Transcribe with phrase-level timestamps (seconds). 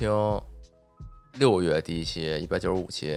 [0.00, 0.10] 听
[1.34, 3.08] 六月第一期一百九十五期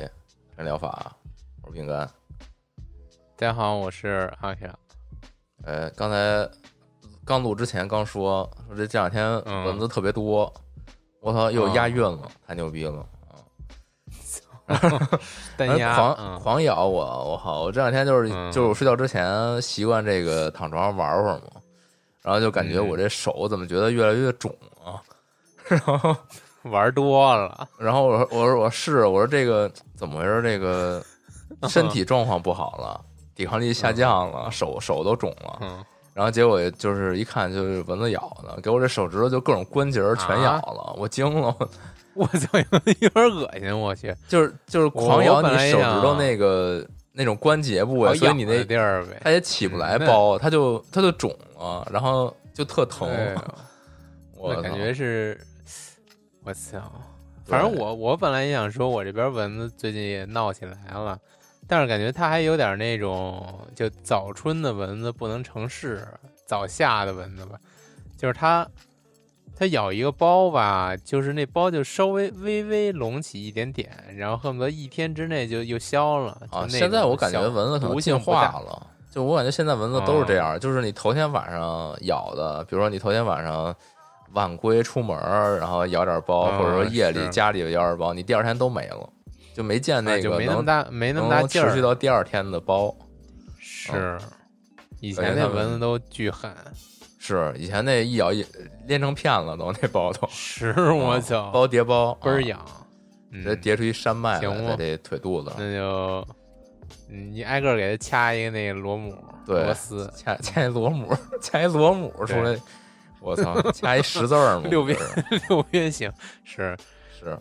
[0.58, 1.14] 人疗法，
[1.62, 2.00] 我是饼干。
[3.38, 4.70] 大家好，我是阿 K。
[5.64, 6.46] 呃，刚才
[7.24, 10.54] 刚录之前刚说说这这两天嗯蚊子特别多，
[11.22, 13.08] 我操，又押韵了，太牛逼了！
[14.68, 14.76] 啊
[15.96, 17.62] 狂嗯狂咬我，我靠！
[17.62, 21.62] 我这两天就是嗯就是我睡觉之前习惯这个躺床上玩会儿嘛，
[22.22, 25.00] 然后就感觉嗯我这手怎么觉得越来越肿啊，
[25.70, 26.14] 然后
[26.64, 30.42] 玩多了，然后我说我说我试我说这个怎么回事？
[30.42, 31.04] 这个
[31.70, 33.00] 身体状况不好了，
[33.36, 35.86] 抵抗力下降了，手手都肿了。
[36.14, 41.56] 然后结果就是一看就是蚊子咬的，给我这手指头就各种关节全咬了，我惊了，
[42.14, 42.48] 我操，
[43.00, 53.10] 有点恶心，我去，就是就是狂咬你手指头那个那种关节部位，所以你那地儿呗，它也起不来包，它就它就肿了，然后就特疼。
[54.36, 55.40] 我感觉是，
[56.44, 56.80] 我操！
[57.46, 61.20] 反正我我本来也想说，我这边蚊子最近也闹起来了，
[61.68, 66.08] 但是感觉它还有点那种，就早春的蚊子不能成事，
[66.46, 67.60] 早夏的蚊子吧，
[68.18, 68.66] 就是它
[69.58, 76.32] 它咬一个包吧，就是那包就稍微微微隆起一点点，然后恨不得一天之内就又消了。
[76.50, 83.76] 啊，那现在我感觉蚊子可能进化了，就我感觉现在蚊子都是这哦样，就是你头天晚上咬的，比如说你头天晚上
[84.34, 85.18] 晚归出门，
[85.60, 89.10] 然后咬点包，嗯或者说夜里家里咬点包，你第二天都没了，
[89.56, 91.70] 就没见啊那个就没那么能大没那么大劲儿。
[91.70, 92.96] 持续，到第二天的包。
[93.60, 94.18] 是。
[95.00, 96.50] 以前那蚊子都巨狠，
[97.20, 98.46] 是以前那一咬一
[98.88, 102.60] 连成片了都那包都，是我操，包叠包，啊，倍儿痒。
[103.32, 103.44] 嗯。
[103.44, 106.26] 直接叠出一山脉在这腿肚子，那就
[107.10, 109.14] 嗯你挨个给它掐一个那个螺母
[109.46, 112.58] 对螺丝，掐掐一螺母， 掐一螺母出来，
[113.24, 115.00] 我操，掐一十字儿嘛， 六边
[115.50, 116.12] 六边形
[116.44, 116.78] 是。
[117.18, 117.40] 是。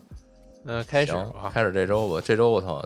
[0.63, 1.13] 那开始
[1.51, 2.21] 开始这周吧。
[2.23, 2.81] 这周我操，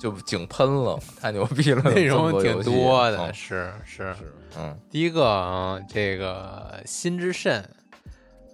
[0.00, 4.14] 就井喷了，太牛逼了，内容挺多的，嗯是是。
[4.14, 7.62] 是，嗯第一个啊，这个心之肾，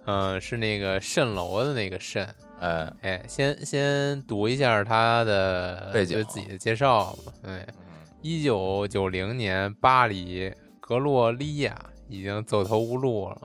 [0.07, 2.27] 嗯，是那个蜃楼的那个蜃。
[2.59, 7.33] 哎，哎，先先读一下他的背景对自己的介绍吧。
[7.47, 7.65] 哎，
[8.23, 11.77] 一九九零年，巴黎格洛利亚
[12.09, 13.39] 已经走投无路了。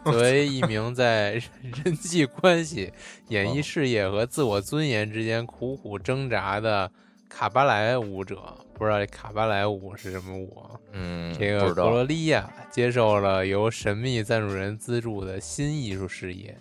[0.04, 1.40] 作为一名在
[1.84, 2.92] 人际关系、
[3.28, 6.90] 演艺事业和自我尊严之间苦苦挣扎的
[7.28, 10.80] 卡巴莱舞者，不知道这卡巴莱舞是什么舞啊？
[10.92, 16.56] 嗯，这个格罗利亚接受了由神秘赞助人资助的新艺术事业。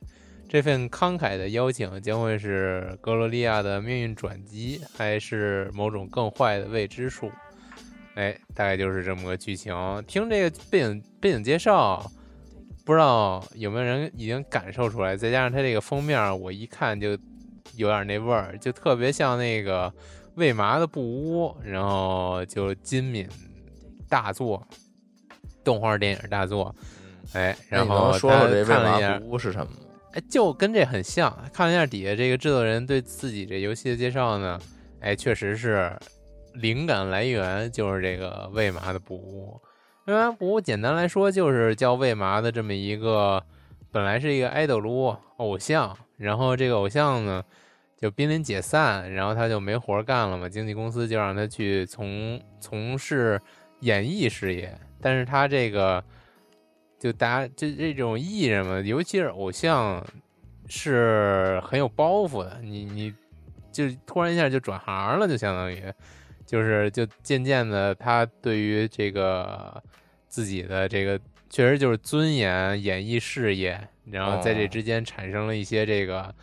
[0.50, 7.30] 这份慷慨的邀请将会是格罗利亚的命运转机，还是某种更坏的未知数？
[8.16, 9.76] 哎，大概就是这么个剧情。
[10.08, 12.10] 听这个背景背景介绍，
[12.88, 15.18] 不知道有没有人已经感受出来？
[15.18, 17.10] 再加上它这个封面，我一看就
[17.76, 19.94] 有点那味儿，就特别像那个
[20.36, 23.28] 未麻的布屋，然后就金敏
[24.08, 24.66] 大作，
[25.66, 26.74] 动画电影大作，
[27.34, 29.78] 哎，然后看了一下，不是什么吗？
[30.14, 31.38] 哎，就跟这很像。
[31.52, 34.58] 看了一下底下这个制作人对自己这游戏的介绍呢，
[35.02, 35.92] 哎，确实是
[36.54, 39.60] 灵感来源就是这个未麻的布屋。
[40.08, 43.44] 魏麻布简单来说就是叫魏麻的这么一个，
[43.92, 47.44] 本来是一个爱豆撸偶像，然后这个偶像呢
[47.98, 53.38] 就濒临解散，然后他就没活干了嘛，经纪公司就让他去从从事
[53.82, 56.02] 演艺事业，但是他这个
[56.98, 60.02] 就大家这这种艺人嘛，尤其是偶像，
[60.68, 62.58] 是很有包袱的。
[62.64, 63.14] 你你
[63.74, 65.84] 就突然一下就转行了，就相当于
[66.48, 69.84] 就是就渐渐的，他对于这个
[70.28, 76.34] 自己的这个确实就是尊严、演艺事业，然后在这哦之间产生了一些这个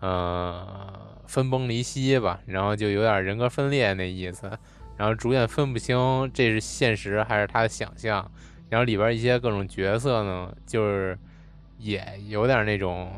[0.00, 4.50] 呃分崩离析吧，然后就有点人格分裂那意思。
[4.96, 5.96] 然后逐渐分不清
[6.34, 8.28] 这是现实还是他的想象，
[8.68, 11.16] 然后里边一些各种角色呢，就是
[11.78, 13.12] 也有点那种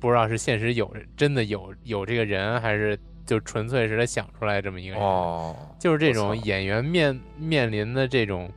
[0.00, 2.98] 不知道是现实有真的有有这个人，还是
[3.30, 5.00] 就纯粹是他想出来这么一个人。
[5.00, 8.50] 哦，就是这种演员面面临的这种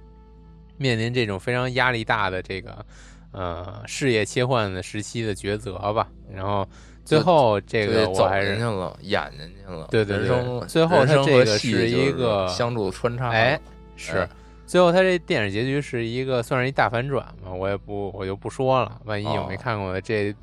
[0.78, 2.84] 面临这种非常压力大的这个
[3.32, 6.10] 呃事业切换的时期的抉择吧。
[6.34, 6.68] 然后
[7.06, 9.88] 最后这个走个我还是进去了，演进去了。
[9.92, 13.30] 对对对人生最后人生它这个是一个相互穿插。
[13.30, 13.60] 哎，
[13.96, 14.30] 是哎
[14.66, 20.34] 最后他这电影结局是一个算是一大反转嘛，我也不我就不说了，万一有没哦看过的，这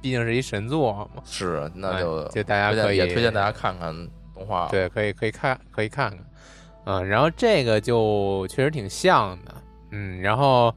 [0.00, 3.94] 毕竟是一神作嘛，是，那哎就就大家可以也推荐大家看看
[4.34, 6.24] 动画。，对，可以可以看可以看看，
[6.84, 9.54] 嗯，然后这个就确实挺像的，
[9.92, 10.72] 嗯，然后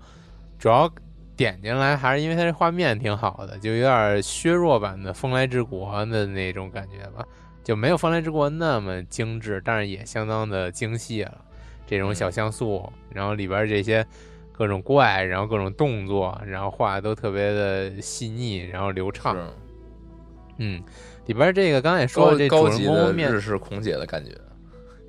[0.58, 0.90] 主要
[1.36, 7.24] 点进来还是因为它这画面挺好的，就有点削弱版的《风来之国》的那种感觉吧，
[7.64, 11.38] 就没有《风来之国》那么精致，但是也相当的精细了。
[11.86, 14.06] 这种小像素，然后里边这些
[14.52, 19.38] 各种怪，然后各种动作，然后画的都特别的细腻，然后流畅。
[20.58, 20.82] 嗯，
[21.26, 24.32] 里边这个刚才也说高了，这主人公面日式空姐的感觉。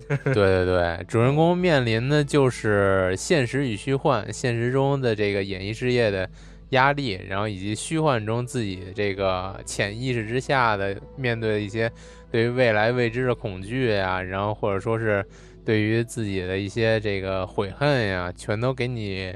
[0.25, 6.29] 对对对，主人公面临的就是现实与虚幻，现实中的这个演艺事业的
[6.71, 11.91] 压力，然后以及虚幻中自己这个潜意识之下的面对一些
[12.31, 15.25] 对于未来未知的恐惧呀，然后或者说是
[15.64, 19.34] 对于自己的一些这个悔恨呀，全都给你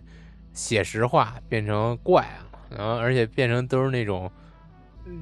[0.53, 4.31] 写实化，变成怪了，然后而且变成都是那种。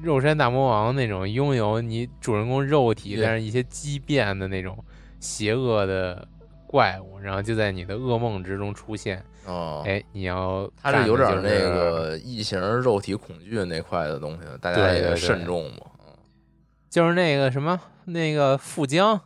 [0.03, 4.77] 肉山大魔王那种拥有你主人公肉体，但是一些畸变的那种
[5.21, 6.27] 邪恶的
[6.67, 9.23] 怪物，然后就在你的噩梦之中出现。
[9.45, 15.87] 哦，哎，你要他是有点那个异形肉体恐惧那块的东西，大家也慎重嘛。
[16.89, 19.17] 就是那个什么那个富江，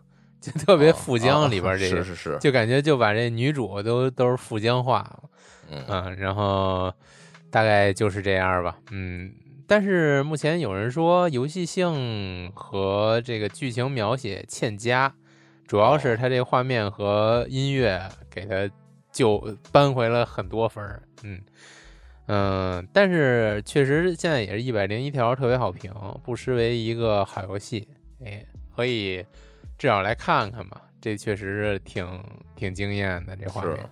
[0.42, 5.24] 就特别哦富江哦里边这个，是是是，就感觉就把这女主都都是富江化了，
[5.70, 5.86] 嗯。
[5.88, 6.92] 嗯，然后
[7.50, 9.32] 大概就是这样吧，嗯。
[9.68, 15.14] 但是目前有人说游戏性和这个剧情描写欠佳，
[15.66, 18.70] 主要是它这画面和音乐给它
[19.14, 19.38] 就
[19.72, 21.40] 扳回了很多分儿，嗯。
[22.28, 25.92] 嗯，但是确实现在也是一百零一条特别好评，
[26.24, 27.88] 不失为一个好游戏，
[28.26, 28.46] 哎，
[28.76, 29.26] 可以
[29.82, 32.24] 至少来看看吧，这确实是挺
[32.56, 33.90] 挺惊艳的这画是面。。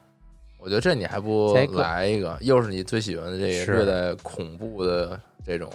[0.59, 5.67] 我觉得这你还不来一个，又是你最喜欢的这个是略带恐怖的这种，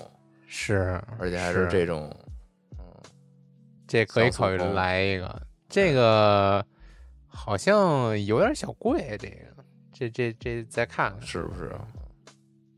[0.46, 2.08] 是，而且还是这种，
[2.78, 2.84] 嗯，
[3.88, 5.42] 这可以考虑来一个。
[5.68, 6.64] 这个
[7.26, 11.72] 好像有点小贵，这个这这这再看看，是不是？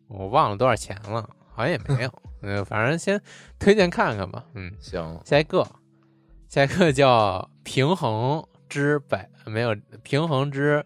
[0.09, 2.23] 我忘了多少钱了，好像也没有。
[2.41, 3.21] 嗯，反正先
[3.59, 4.43] 推荐看看吧。
[4.55, 5.63] 嗯，行，下一个，
[6.49, 10.85] 下一个叫平衡之百，没有平衡之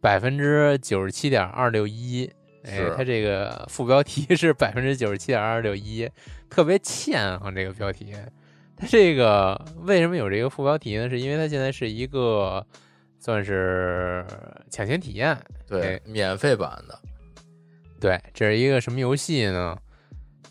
[0.00, 2.30] 百分之九十七点二六一。
[2.62, 6.06] 哎是，它这个副标题是百分之九十七点二六一，
[6.50, 7.50] 特别欠啊！
[7.54, 8.14] 这个标题，
[8.76, 11.08] 它这个为什么有这个副标题呢？
[11.08, 12.66] 是因为它现在是一个
[13.18, 14.26] 算是
[14.68, 15.34] 抢先体验。
[15.66, 17.00] 对哎，免费版的，
[17.98, 19.74] 对，这是一个什么游戏呢？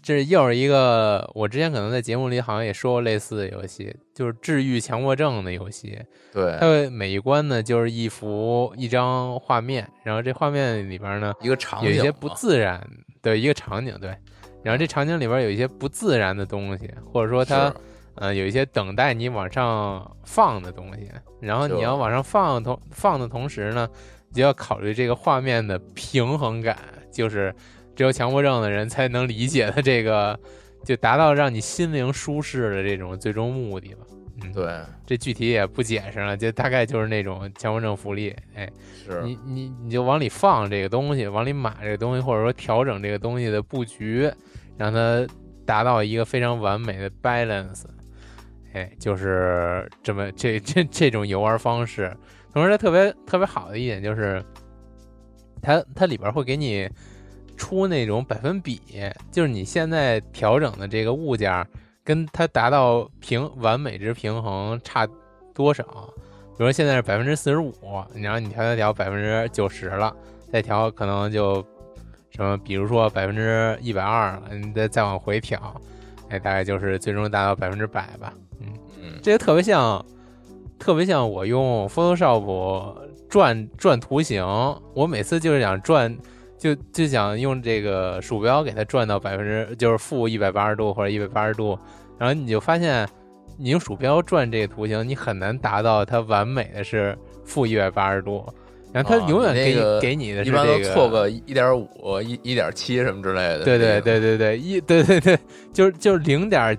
[0.02, 5.98] 这又是一个我之前可能在节目里好像也说过类似的游戏，就是治愈强迫症的游戏。
[6.34, 12.86] 对它对，每一关呢就是一幅一张画面，然后这画面里边呢一个场景，有一些不自然
[13.22, 14.14] 的一个场景，对，
[14.62, 17.74] 然后这场景里边有一些不自然的东西，或者说它是
[18.16, 21.10] 呃有一些等待你往上放的东西，
[21.40, 23.88] 然后你要往上放同放的同时呢，
[24.28, 26.78] 你就要考虑这个画面的平衡感，
[27.10, 27.56] 就是
[27.96, 30.38] 只有强迫症的人才能理解的这个，
[30.86, 34.06] 就达到让你心灵舒适的这种最终目的吧。
[34.44, 38.70] 嗯，，对，这具体也不解释了，就大概就是那种强迫症福利，哎，
[39.06, 44.32] 是你你你就往里放这个东西，往里码这个东西，或者说调整这个东西的布局，
[44.78, 45.28] 让它
[45.66, 47.84] 达到一个非常完美的 balance。
[48.74, 52.16] 哎，就是这么这这这种游玩方式。
[52.54, 54.44] 同时，它特别特别好的一点就是，
[55.62, 56.90] 它它里边会给你
[57.58, 58.82] 出那种百分比，
[59.32, 61.68] 就是你现在调整的这个物件儿
[62.10, 65.08] 跟它达到平完美值平衡差
[65.54, 65.84] 多少。
[65.84, 67.72] 比如说现在是百分之四十五，
[68.16, 70.12] 然后你调调调百分之九十了，
[70.52, 71.64] 再调可能就
[72.32, 75.80] 什么，比如说百分之一百二了，你再再往回调，
[76.30, 78.34] 哎，大概就是最终达到百分之百吧。
[78.60, 80.04] 嗯，嗯，这个特别像，
[80.80, 82.96] 特别像我用 Photoshop
[83.30, 84.44] 转转图形，
[84.96, 86.18] 我每次就是想转，
[86.58, 91.78] 就就想用这个鼠标给它转到百分之就是负一百八十度或者一百八十度，
[92.20, 93.08] 然后你就发现，
[93.58, 98.46] 你用鼠标转这个图形，你很难达到它完美的是负一百八十度，
[98.92, 103.64] 然后它啊永远给、那个给你的是一般都错个一点五、一一点七什么之类的。
[103.64, 105.40] 对对对对对，一对对对，
[105.72, 106.78] 就是就是零点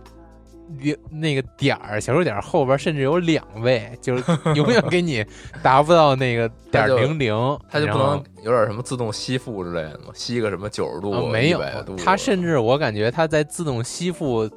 [0.79, 5.25] 零那个点儿小数点儿后边甚至有两位，就是 永远给你
[5.63, 10.13] 达不到那个点零零，它就不能有点什么自动吸附之类的吗？
[10.15, 11.61] 吸个什么九十度、啊没有，
[11.99, 14.49] 它甚至我感觉它在自动吸附，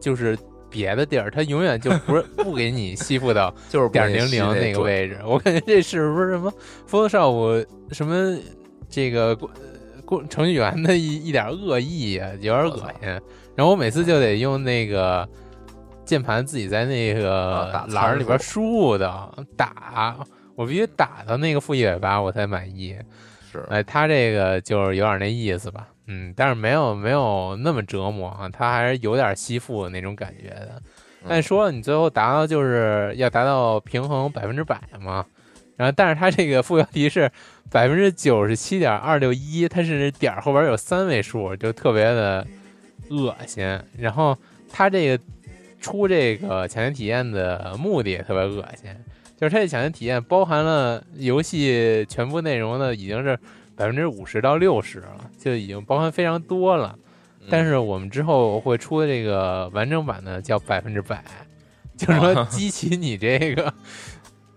[0.00, 0.36] 就是
[0.68, 5.18] 别的地儿，它永远就不是不给你吸附到 就是点零零那个位置。
[5.24, 6.52] 我感觉这是不是什么
[6.88, 8.38] Photoshop 什么
[8.88, 9.50] 这个过
[10.04, 13.08] 过程序员的一一点恶意啊，有点恶心。
[13.56, 15.28] 然后我每次就得用那个
[16.04, 20.16] 键盘自己在那个栏里边输入的打，
[20.54, 22.96] 我必须打到那个负一百八我才满意。
[23.52, 30.82] 是哎，他这个就是有点那意思吧，嗯，但是没有没有那么折磨啊，他还是有点吸附那种感觉的。
[31.28, 35.24] 但说了，你最后达到就是要达到平衡百分之百嘛，
[35.76, 37.30] 然后但是它这个副标题是
[37.70, 42.44] 百分之九十七点二六一，它是点儿后边有三位数，就特别的
[43.10, 43.78] 恶心。
[43.96, 44.36] 然后
[44.68, 45.22] 它这个
[45.80, 48.90] 出这个抢先体验的目的也特别恶心，
[49.38, 53.38] 就是它这抢先体验包含了游戏全部内容的已经是
[53.80, 56.94] 百分之五十到六十了，就已经包含非常多了。
[57.48, 61.24] 但是我们之后会出的这个完整版呢，叫百分之百，
[61.96, 63.72] 就是说激起你这个，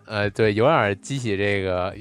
[0.07, 1.95] 呃，对，有点激起这个呃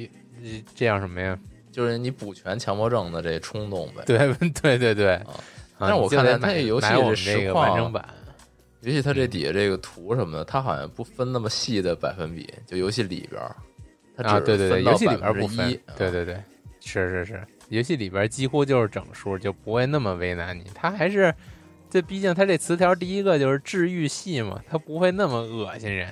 [0.74, 1.38] 这叫什么呀？
[1.70, 4.02] 就是你补全强迫症的这冲动呗。
[4.04, 4.18] 对
[4.60, 5.20] 对对对。
[5.78, 8.04] 但是我看它你就得买这游戏买我们这实这个完况整版，
[8.80, 13.40] 尤其它这底下这个图什么的，它好像不分那么细的百分比，就游戏里边
[14.16, 16.36] 啊，只对对对，游戏里边不分1%，对对对，
[16.84, 20.64] 是是是，游戏里边几乎就是整数，就不会那么为难你。
[20.74, 21.34] 他还是，
[21.88, 26.08] 这毕竟他这词条第一个就是治愈系嘛，他不会那么恶心人，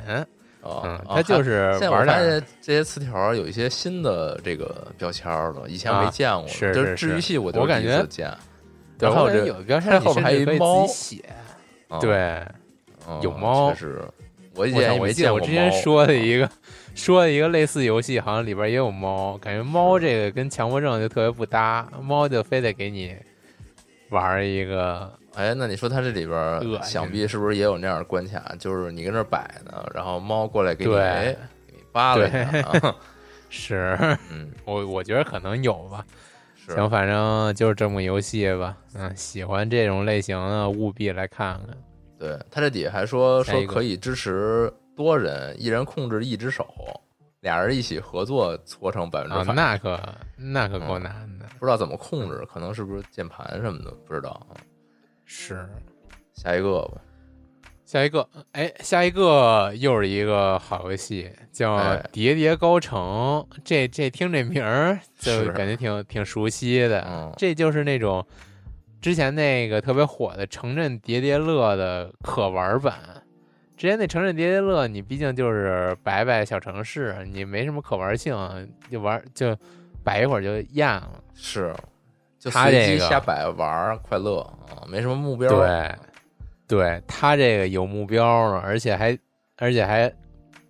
[0.62, 8.32] 啊，嗯，啊它就还是现在我发现这些词条有一些新的这个标签了，以前没啊见过的，是就是治愈系我我感觉第一次见。
[8.98, 11.24] 对，然后这有的标签后边还有一猫写，
[11.88, 12.16] 啊对。
[13.08, 14.04] 嗯有猫确实，
[14.54, 14.72] 我以！
[14.72, 16.48] 前也没见过我之前说的一个
[16.94, 23.16] 说的一个类似游戏，好像里边也有猫，感觉猫这个跟强迫症就特别不搭，猫就非得给你
[24.10, 28.54] 玩一个，哎，那你说它这里边想必是不是也有那样的关卡？
[28.58, 32.96] 就是你跟这儿摆呢，然后猫过来给你对哎给你扒拉一下啊，
[33.48, 33.96] 是
[34.30, 36.04] 嗯，我我觉得可能有吧。
[36.68, 38.76] 行，反正就是这么个游戏吧。
[38.94, 41.76] 嗯，喜欢这种类型的务必来看看。
[42.18, 46.66] 对，它这底下还说说可以支持多人，一人控制一只手，
[47.40, 49.54] 俩人一起合作搓成百分啊之，百。
[49.54, 50.00] 那可
[50.36, 54.56] 那可够嗯难的，不知道怎么控制，可能是不是键盘什么的，不知道啊。
[55.24, 55.68] 是。
[56.34, 57.00] 下一个吧，
[57.84, 62.98] 下一个，哎，下一个又是一个好游戏，叫哎《叠叠高城》。
[63.64, 67.00] 这这听这名儿 就感觉挺挺熟悉的。
[67.06, 68.26] 嗯这就是那种
[69.02, 72.98] 之前那个特别火的《城镇叠叠乐》的可玩版。
[73.80, 78.36] 之前那《城镇叠叠乐》，你毕竟就是摆摆小城市，你没什么可玩性，
[78.90, 79.56] 就玩就
[80.04, 81.10] 摆一会儿就厌了。
[81.34, 81.74] 是
[82.38, 85.94] 就它随机这个瞎摆玩，快乐啊，没什么目标。，对，
[86.68, 89.18] 对，他这个有目标了，而且还
[89.56, 90.12] 而且还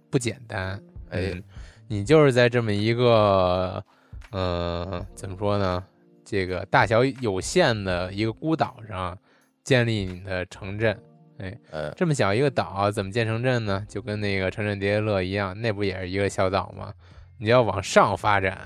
[0.08, 0.80] 不简单。
[1.10, 1.42] 哎嗯，
[1.88, 3.84] 你就是在这么一个，
[4.30, 5.84] 嗯、怎么说呢？
[6.24, 9.18] 这个大小有限的一个孤岛上
[9.64, 10.96] 建立你的城镇。
[11.40, 13.84] 哎，这么小一个岛，怎么建城镇呢？
[13.88, 16.92] 就跟那个城镇叠叠乐一样，那不也是一个小岛吗？
[17.38, 18.58] 你要往上发展。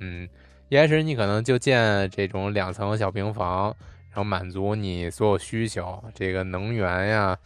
[0.00, 0.26] 嗯，
[0.70, 3.66] 一开始你可能就建这种两层小平房，
[4.08, 7.38] 然后满足你所有需求，这个能源呀，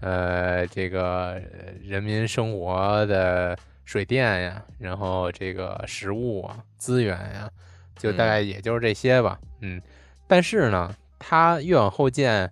[0.00, 1.40] 呃，这个呃
[1.82, 7.48] 人民生活的水电呀，然后这个食物啊、资源呀，
[7.96, 9.38] 就大概也就是这些吧。
[9.60, 9.80] 嗯，
[10.26, 12.50] 但是呢，它越往后建，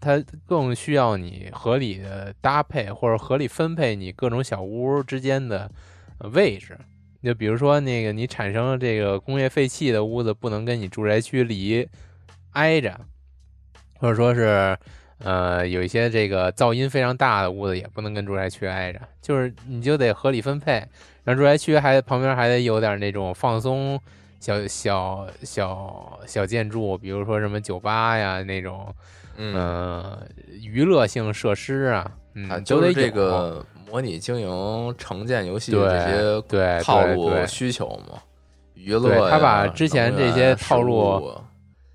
[0.00, 5.70] 它更需要你合理的搭配或者合理分配你各种小屋之间的
[6.32, 6.78] 位置。
[7.22, 11.86] 就比如说那个你产生这个工业废气的屋子，不能跟你住宅区离
[12.52, 12.98] 挨着，
[13.98, 14.74] 或者说是
[15.18, 20.82] 呃有一些这个噪音非常大的屋子也不能跟住宅区挨着，就是你就得合理分配。
[21.22, 24.00] 然后住宅区还旁边还得有点那种放松
[24.40, 28.94] 小小小小建筑，比如说什么酒吧呀那种，
[29.42, 30.22] 嗯，呃，
[30.60, 38.20] 娱乐性设施啊，嗯，就是这个模拟经营城建游戏的这些对套路需求嘛，
[38.74, 41.32] 娱乐他把之前这些套路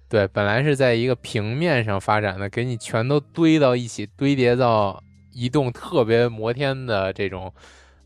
[0.10, 5.00] 对，本来是在一个平面上发展的，给你全都堆到一起，堆叠到
[5.32, 7.54] 一栋特别摩天的这种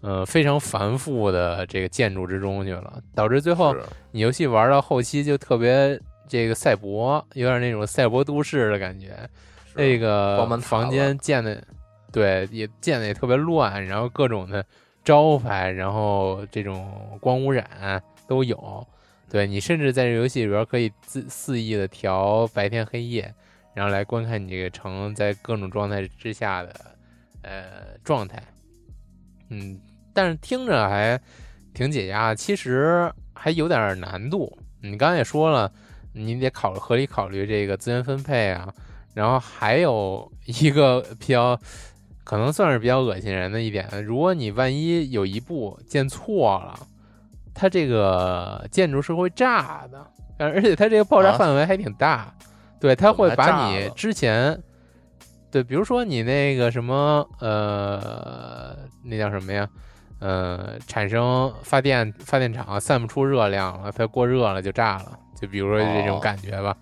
[0.01, 3.75] 呃非常繁复的这个建筑之中去了，导致最后
[4.11, 5.99] 你游戏玩到后期就特别
[6.29, 9.07] 这个赛博，有点那种赛博都市的感觉。
[9.65, 11.61] 是这个房间建的，
[12.11, 14.65] 对，也建的也特别乱，然后各种的
[15.03, 18.87] 招牌，然后这种光污染都有。
[19.29, 23.31] 对你甚至在这游戏里边可以自肆意的调白天黑夜，
[23.75, 26.73] 然后来观看你这个城在各种状态之下的
[27.43, 27.63] 呃
[28.03, 28.41] 状态。
[29.49, 29.79] 嗯，
[30.13, 31.19] 但是听着还
[31.75, 34.57] 挺解压，其实还有点难度。
[34.81, 35.71] 你刚才也说了，
[36.13, 38.73] 你得考合理考虑这个资源分配啊，
[39.13, 41.59] 然后还有 一个比较
[42.23, 46.79] 可能算是比较恶心人的一点，如果你万一有一步建错了，
[47.53, 50.05] 它这个建筑是会炸的，
[50.37, 52.33] 而且它这个爆炸啊范围还挺大，
[52.79, 54.61] 对，它会把你之前。
[55.51, 59.67] 对，比如说你那个什么，呃，那叫什么呀？
[60.19, 66.75] 呃，产生发电发电厂散不出热量了，它过热了就炸了，就比如说这种哦感觉吧。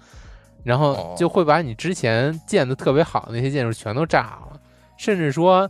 [0.63, 4.59] 然后哦就会把你之前建的特别好的那些建筑全都炸了，
[4.97, 5.69] 甚至说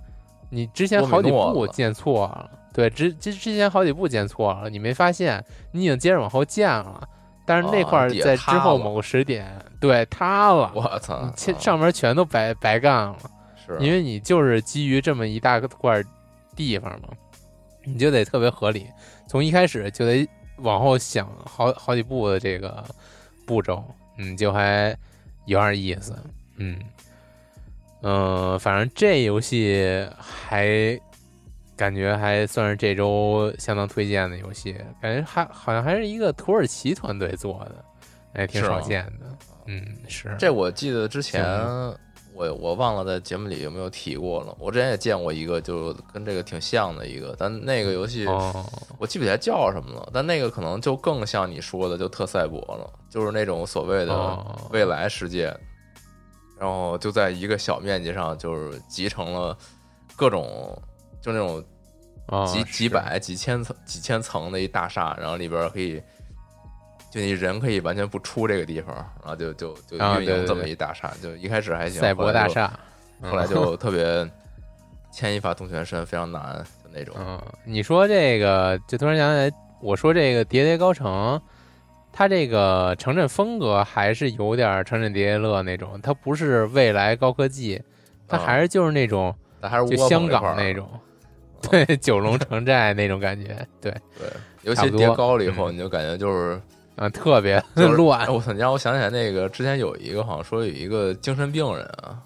[0.49, 7.07] 你之前好几步建错了，对，之之之前好几步建错了，你没发现，你已经接着往后建了，
[7.45, 9.45] 但是那啊块儿在之后某个时点，
[9.79, 13.17] 对塌了，我操上面全都白白干了。
[13.67, 16.01] 是因为你就是基于这么一大块
[16.55, 17.09] 地方嘛，
[17.87, 18.85] 你就得特别合理，
[19.27, 20.27] 从一开始就得
[20.57, 22.83] 往后想好好几步的这个
[23.45, 23.81] 步骤，
[24.17, 24.93] 嗯，就还
[25.45, 26.13] 有点意思，
[26.57, 26.77] 嗯，
[28.01, 30.99] 嗯、反正这游戏还
[31.77, 37.85] 感觉还算是这周相当推荐的游戏，感觉还好像还是一个土耳其团队做的，
[38.33, 40.35] 哎，挺少见的，嗯，是。
[40.37, 41.97] 这我记得之前行
[42.37, 44.55] 我我忘了在节目里有没有提过了。
[44.59, 48.63] 我之前也见过一个，就跟这个挺像的一个，但那个游戏哦，
[48.99, 50.07] 我记不起来叫什么了。
[50.13, 55.45] 但那个可能就更像你说的，就特赛博了，就是那种所谓的哦未来世界，
[56.59, 59.57] 然后就在一个小面积上，就是集成了
[60.15, 60.79] 各种
[61.19, 61.63] 就那种
[62.27, 65.99] 哦几是几百、几千层、几千层的一大厦，然后里边儿可以，
[67.09, 72.71] 就你人可以完全不出这个地方，然后就就就运营这么一大厦，就一开始还行，赛博大厦，
[73.21, 73.47] 后来嗯。
[73.47, 74.29] 就 特别
[75.11, 77.15] 牵一发动全身，非常难就那种。
[77.17, 81.35] 嗯，你说这个，就突然想起来，我说这个《叠叠高城》，
[82.11, 87.81] 它这个城镇风格还是有点城镇叠叠乐那种，它不是未来高科技，
[88.27, 90.87] 它啊还是就是那种但还是就香港那种，
[91.61, 94.27] 对，九龙城寨那种感觉，对，对，
[94.63, 95.73] 尤其叠高了以后，嗯。
[95.73, 96.61] 你就感觉就是
[96.97, 98.51] 啊，特别就是 乱哎，我操！
[98.51, 102.19] 你让我想起来那个之前有一个好像说有一个精神病人啊，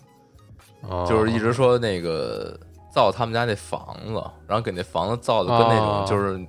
[0.90, 2.58] 哦就是一直说那个
[2.94, 4.14] 造他们家那房子，
[4.48, 6.40] 然后给那房子造的跟那种哦就是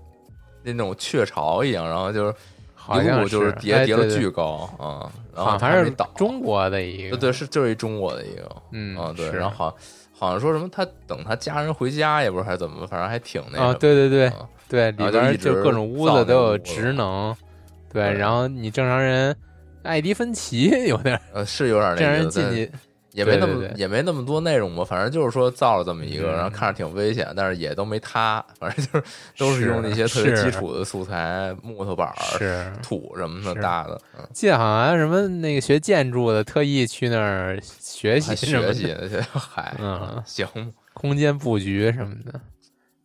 [0.63, 2.35] 那种雀巢一样，然后就是
[2.75, 6.09] 好像一路就是叠叠了巨高啊，然后好像还是还没倒。
[6.17, 9.77] 中国的一个，对对是就是一中国的一个嗯啊对，然后好
[10.17, 17.35] 好像说什么他等他家人回家也不知道还是怎么，反正还挺那啊，什么对对对啊对，里边就各种屋子都有职能，
[17.92, 18.14] 对，对。
[18.14, 19.37] 然后你正常人，
[19.83, 22.72] 艾迪芬奇 有点呃是有点这样那个但人进去，
[23.12, 26.37] 也没那么也没那么多内容吧，反正就是说造了这么一个，嗯。
[26.37, 29.05] 然后看着挺危险，但是也都没塌，反正就是
[29.37, 32.11] 都是是用那些特别基础的素材，木头板
[32.83, 40.46] 土什么的搭的，嗯，记得好像什么那个学建筑的特意去那儿学习学习呢，这嗨，嗯行，
[40.94, 42.40] 空间布局什么的，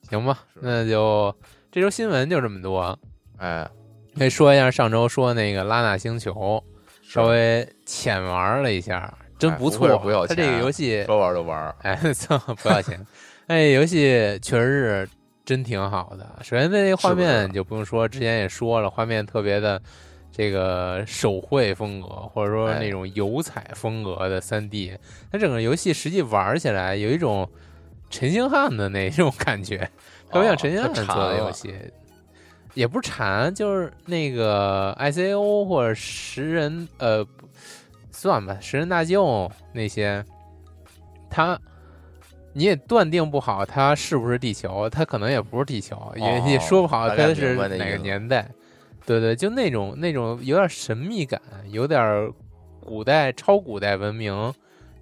[0.10, 1.36] 行吧，那就
[1.70, 2.98] 这周新闻就这么多。
[3.40, 3.70] 哎，
[4.18, 6.64] 可以说一下上周说那个拉纳星球，
[7.04, 9.98] 稍微浅玩了一下，真哎不不错。
[10.00, 13.00] 不要钱它这个游戏，说玩就玩，哎， 操，不要钱。
[13.48, 14.66] 哎，游戏确实
[15.06, 15.10] 是
[15.46, 16.28] 真挺好的。
[16.42, 19.82] 首先，这个画面就不用说，之前也说了，画面特别的
[20.32, 24.98] 这个手绘风格，或者说哎那种油彩风格的三 D。
[25.32, 27.48] 它整个游戏实际玩起来有一种
[28.10, 29.78] 陈星汉的那种感觉，
[30.32, 31.74] 特别像陈星汉哦做的游戏。
[32.78, 37.26] 也不是馋，就是那个 ICO 或者食人，呃，
[38.12, 40.24] 算吧，食人大舅那些，
[41.28, 41.60] 他
[42.54, 48.48] 你也断定不好他是不是地球，他可能也不是地球，也也说不好大概它是哪个年代。
[49.08, 52.32] 对对，就那种那种有点神秘感，有点
[52.80, 54.54] 古代超古代文明，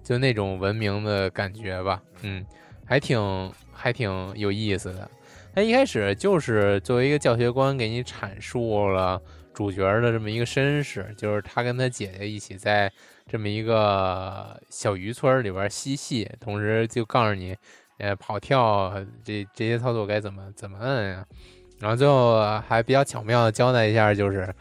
[0.02, 2.00] 就那种文明的感觉吧。
[2.22, 2.42] 嗯，
[2.86, 5.10] 还挺还挺有意思的。
[5.56, 9.18] 他一开始就是作为一个教学官给你阐述了
[9.54, 12.92] 主角的这么一个身世，就是他跟他姐姐一起在
[13.26, 17.56] 这么一个小渔村里边嬉戏，同时就告诉你
[17.96, 18.92] 呃，跑跳
[19.24, 21.26] 这这些操作该怎么怎么摁呀？
[21.78, 24.54] 然后最后还比较巧妙的交代一下，就是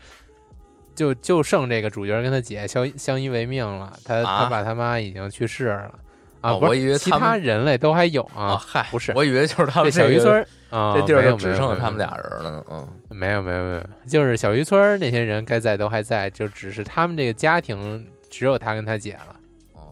[0.96, 3.92] 就就剩这个主角跟他姐相相依为命了。
[4.06, 6.00] 他、啊他爸他妈已经去世了
[6.46, 11.98] 啊，哦我以为其他人类都还有啊，啊，嗨，不是我以为就是他这们个小渔村啊，这地儿就只剩他们。
[11.98, 12.64] 俩人了呢。
[12.70, 19.36] 嗯，没有没有没有，就是小渔村那些人该在都还在，就只是他们这个家庭只有他跟他姐了。
[19.74, 19.90] 哦，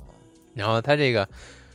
[0.54, 1.28] 然后他这个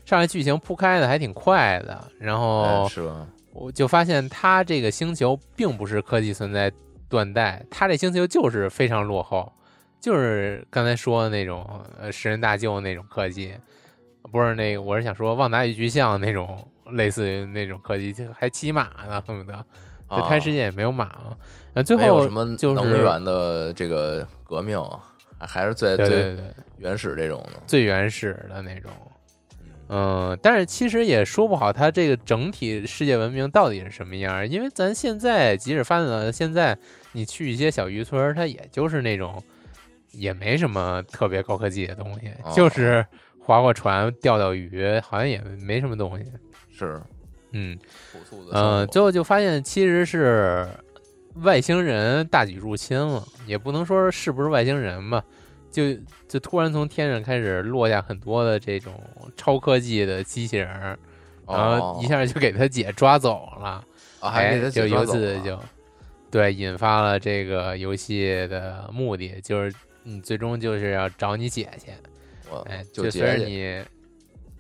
[0.05, 3.27] 上来剧情铺开的还挺快的，然后哎是吧？
[3.53, 6.71] 我就发现他这个星球并不是科技存在
[7.09, 9.53] 断代，他这星球就是非常落后，
[9.99, 11.67] 就是刚才说的那种
[12.01, 13.53] 呃十人大舅那种科技，
[14.31, 19.65] 不是那个我是想说旺达与巨像那种类似于那种科技，就还骑马呢，恨不得
[20.11, 21.37] 就开世界也没有马啊。
[21.75, 24.81] 那最后什么就是能源的这个革命，
[25.39, 26.37] 还还是最最
[26.79, 27.61] 原始这种的。
[27.67, 28.91] 最原始的那种。
[29.91, 36.77] 嗯，但是其实也说不好，它这个整体世界文明到底是什么样，因为咱现在即使发展到现在，
[37.13, 39.43] 你去一些小渔村，它也就是那种，
[40.11, 43.03] 也没什么特别高科技的东西，哦就是
[43.49, 46.27] 划划船、钓钓鱼，好像也没什么东西。
[46.71, 47.01] 是
[47.53, 47.79] 嗯
[48.53, 48.87] 嗯、活。
[48.89, 50.69] 最后就发现其实是
[51.37, 55.25] 外星人大举入侵了，也不能说是不是外星人吧，
[55.71, 55.95] 就
[56.29, 58.93] 就突然从天上开始落下很多的这种
[59.35, 60.99] 超科技的机器人儿，
[61.47, 63.83] 然后哦一下就给他姐抓走了，
[64.21, 65.59] 啊，还给他哎，就姐抓走由此了就
[66.31, 71.91] 对引发了这个游戏的目的，就是你最终就是要找你姐去，
[72.51, 73.83] 我哎，就就随着你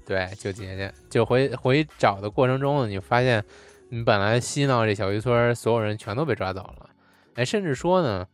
[0.04, 3.44] 对就姐姐就回回找的过程中呢，你发现
[3.88, 6.90] 你本来嬉闹这小渔村所有人全都被抓走了，
[7.34, 8.26] 哎，甚至说呢。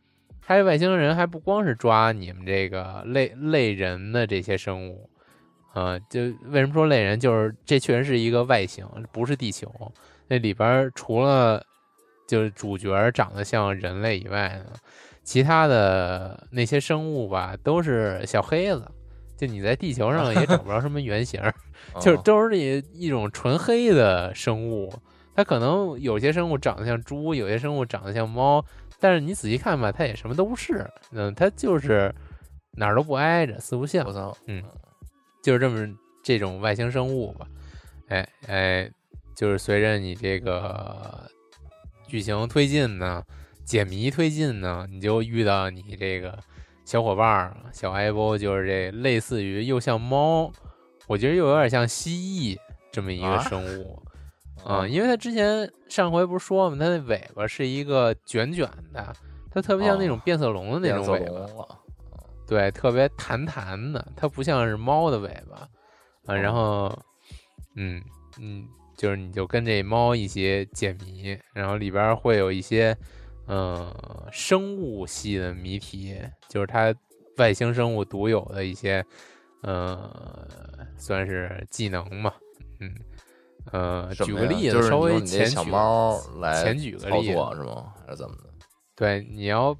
[0.47, 5.09] 他这外星人还不光是抓你们这个类类人的这些生物，
[5.73, 7.19] 呃，就为什么说类人？
[7.19, 9.67] 就是这确实是一个外星，不是地球。
[10.27, 11.65] 那里边除了
[12.27, 14.73] 就是主角长得像人类以外呢，
[15.23, 18.85] 其他的那些生物吧，都是小黑子。
[19.37, 21.53] 就你在地球上也找不着什么原型儿，
[22.01, 24.93] 就是嗯都是一一种纯黑的生物。
[25.35, 28.63] 它可能有些生物长得像猪，有些生物长得像猫，
[28.99, 30.89] 但是你仔细看吧，它也什么都不是。
[31.11, 32.13] 嗯，它就是
[32.71, 34.05] 哪儿都不挨着，四不像
[34.47, 34.63] 嗯。
[35.43, 35.87] 就是这么
[36.23, 37.45] 这种外星生物吧。
[38.07, 38.89] 哎哎，
[39.35, 41.29] 就是随着你这个
[42.07, 43.21] 剧情推进呢，
[43.65, 46.39] 解谜推进呢，你就遇到你这个
[46.85, 50.49] 小伙伴儿了，小艾波，就是这类似于又像猫，
[51.07, 52.57] 我觉得又有点像蜥蜴
[52.91, 54.01] 这么一个啊生物。
[54.63, 59.13] 啊、因为它之前上回不是说嘛，它的尾巴是一个卷卷的，
[59.51, 61.65] 它特别像那种哦变色龙的那种尾巴。
[62.47, 65.67] 对，特别弹弹的，它不像是猫的尾巴
[66.25, 66.35] 啊。
[66.35, 66.95] 然后，
[67.75, 68.01] 嗯
[68.39, 73.05] 嗯，就是你就跟这猫一起解谜，然后里边儿会有一些嗯、
[73.47, 76.93] 呃生物系的谜题，就是它
[77.37, 79.05] 外星生物独有的一些
[79.61, 80.09] 呃
[80.97, 82.33] 算是技能嘛，
[82.79, 82.95] 嗯
[83.71, 87.93] 呃，举个例子，就是稍微前举个例子是吗？
[88.05, 88.43] 还是怎么的？
[88.95, 89.75] 对，你要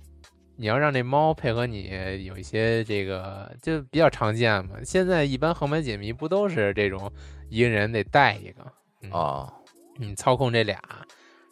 [0.56, 1.90] 你要让这猫配合你，
[2.26, 4.78] 有一些这个就比较常见嘛。
[4.84, 7.12] 现在一般横版解谜不都是这种
[7.50, 8.66] 一个人得带一个，
[9.04, 9.54] 嗯啊，
[9.98, 10.82] 你操控这俩，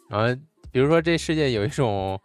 [0.08, 0.42] 然后
[0.74, 2.20] 比如说这世界有一种，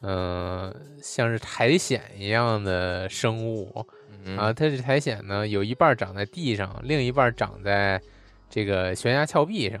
[0.00, 3.86] 嗯、像是苔藓一样的生物
[4.24, 8.00] 嗯啊，它这苔藓呢有一半长在地上，另一半长在
[8.48, 9.78] 这个悬崖峭壁上，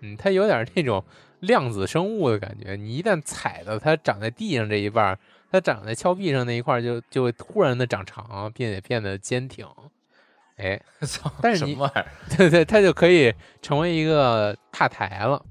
[0.00, 1.02] 嗯，它有点那种
[1.40, 2.76] 量子生物的感觉。
[2.76, 5.18] 你一旦踩到它长在地上这一半，
[5.50, 9.66] 它长在峭壁上那一块就就会突然的长长，并且变得坚挺。
[10.56, 11.74] 哎， 操，但是你？
[12.36, 13.32] 对对，它就可以
[13.62, 15.42] 成为一个踏台了。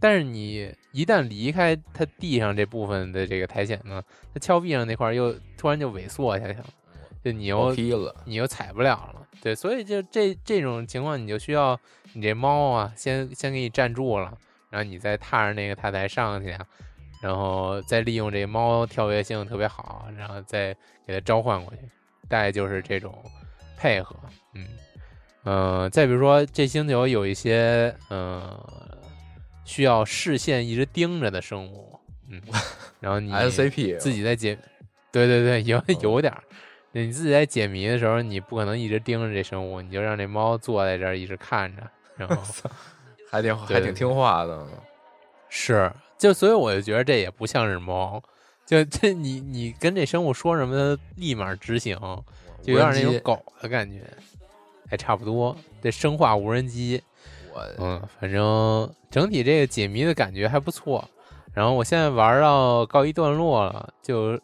[0.00, 4.02] 但是你一旦离开它地上这部分的这个苔藓呢，
[4.32, 6.64] 它峭壁上那块儿又突然就萎缩下去了，
[7.24, 7.74] 就你又
[8.24, 9.26] 你又踩不了了。
[9.40, 11.78] 对，所以就这这种情况，你就需要
[12.14, 14.36] 你这猫啊，先先给你站住了，
[14.70, 16.66] 然后你再踏着那个踏台上去啊，
[17.22, 20.74] 然后再利用这猫跳跃性特别好，然后再
[21.06, 21.80] 给它召唤过去，
[22.28, 23.14] 大概就是这种
[23.76, 24.16] 配合。
[24.54, 24.66] 嗯，
[25.42, 28.83] 呃，再比如说这星球有一些呃
[29.64, 31.98] 需要视线一直盯着的生物，
[32.28, 32.40] 嗯，
[33.00, 34.58] 然后你 SCP 自己在解，
[35.10, 36.42] 对对对，有有点儿。
[36.96, 41.82] 你自己在解谜的时候，你不可能一直盯着这生物，你就让这猫坐在这儿一直看着，
[42.16, 42.36] 然后
[43.28, 44.64] 还挺还挺听话的，
[45.48, 48.22] 是，就所以我就觉得这也不像是猫，
[48.64, 51.98] 就这你你跟这生物说什么，它立马执行，
[52.62, 54.02] 就有点那种狗的感觉，
[54.88, 55.56] 还差不多。
[55.82, 57.02] 这生化无人机，
[57.78, 61.08] 嗯，反正整体这个解谜的感觉还不错。
[61.52, 64.38] 然后我现在玩到告一段落了，就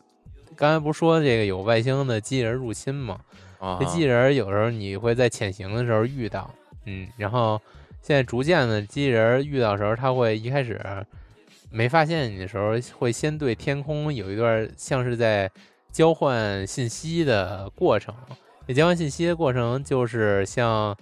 [0.57, 3.18] 刚才不是说这个有外星的机器人入侵吗？
[3.59, 6.49] 啊这机器人有时候你会在潜行的时候遇到，
[6.87, 7.61] 嗯，然后
[8.01, 10.81] 现在逐渐的机器人遇到的时候，它会一开始
[11.70, 15.51] 没发现你的时候，会先对天空有一段像是在
[15.90, 18.14] 交换信息的过程。
[18.66, 20.96] 这交换信息的过程就是像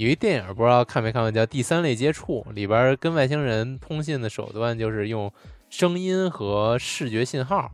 [0.00, 5.30] 有一电影，不知道看没看过，叫《第三类接触》，里边跟外星人通信的手段就是用
[5.68, 7.70] 声音和视觉信号。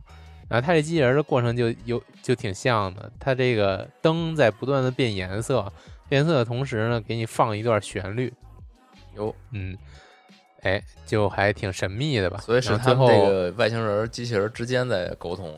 [0.49, 5.71] 然后它这机器人的过程就有就挺像的，它这个灯在不断的变颜色，
[6.09, 8.33] 变颜色的同时呢，给你放一段旋律，
[9.15, 9.77] 有，嗯，
[10.63, 12.39] 哎，就还挺神秘的吧。
[12.39, 15.57] 所以是他们这个外星人机器人之间在沟通。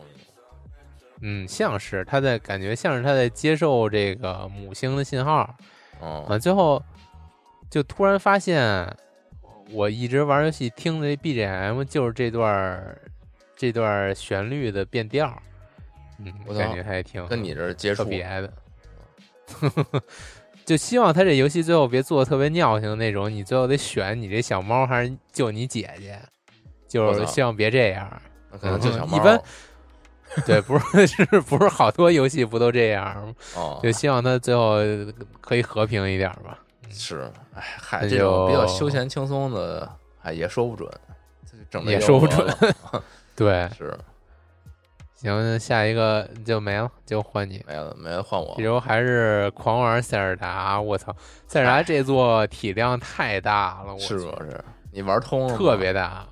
[1.20, 5.52] 嗯，像是他在感觉像是他在接受这个母星的信号，
[6.02, 6.82] 嗯啊，最后
[7.70, 8.96] 就突然发现，
[9.70, 12.98] 我一直玩游戏听的这 BGM 就是这段儿
[13.56, 15.42] 这段儿旋律的变调儿，
[16.18, 18.52] 嗯我，感觉还挺跟你这儿接触，特别的。
[20.64, 26.20] 就希望他这游戏最后别做的特别尿性的那种，你最后得选你这小猫还是救你姐姐，
[26.86, 28.22] 就是希望别这样。
[28.60, 29.42] 可能就小猫嗯一般
[30.46, 33.34] 对，不是 是不是好多游戏不都这样吗？
[33.56, 34.76] 哦，就希望他最后
[35.40, 36.58] 可以和平一点吧。
[36.90, 39.90] 是，哎，嗨，那这种比较休闲轻松的，
[40.22, 40.90] 哎，也说不准，
[41.86, 42.46] 也说不准
[43.36, 43.96] 对，是
[45.14, 47.62] 行，下一个就没了，就换你。
[47.66, 51.14] 没了，没了，换我比如还是狂玩塞尔达，我操！
[51.46, 54.64] 塞尔达这座体量太大了，我是去不是？
[54.92, 55.56] 你玩通了？
[55.56, 56.26] 特别大。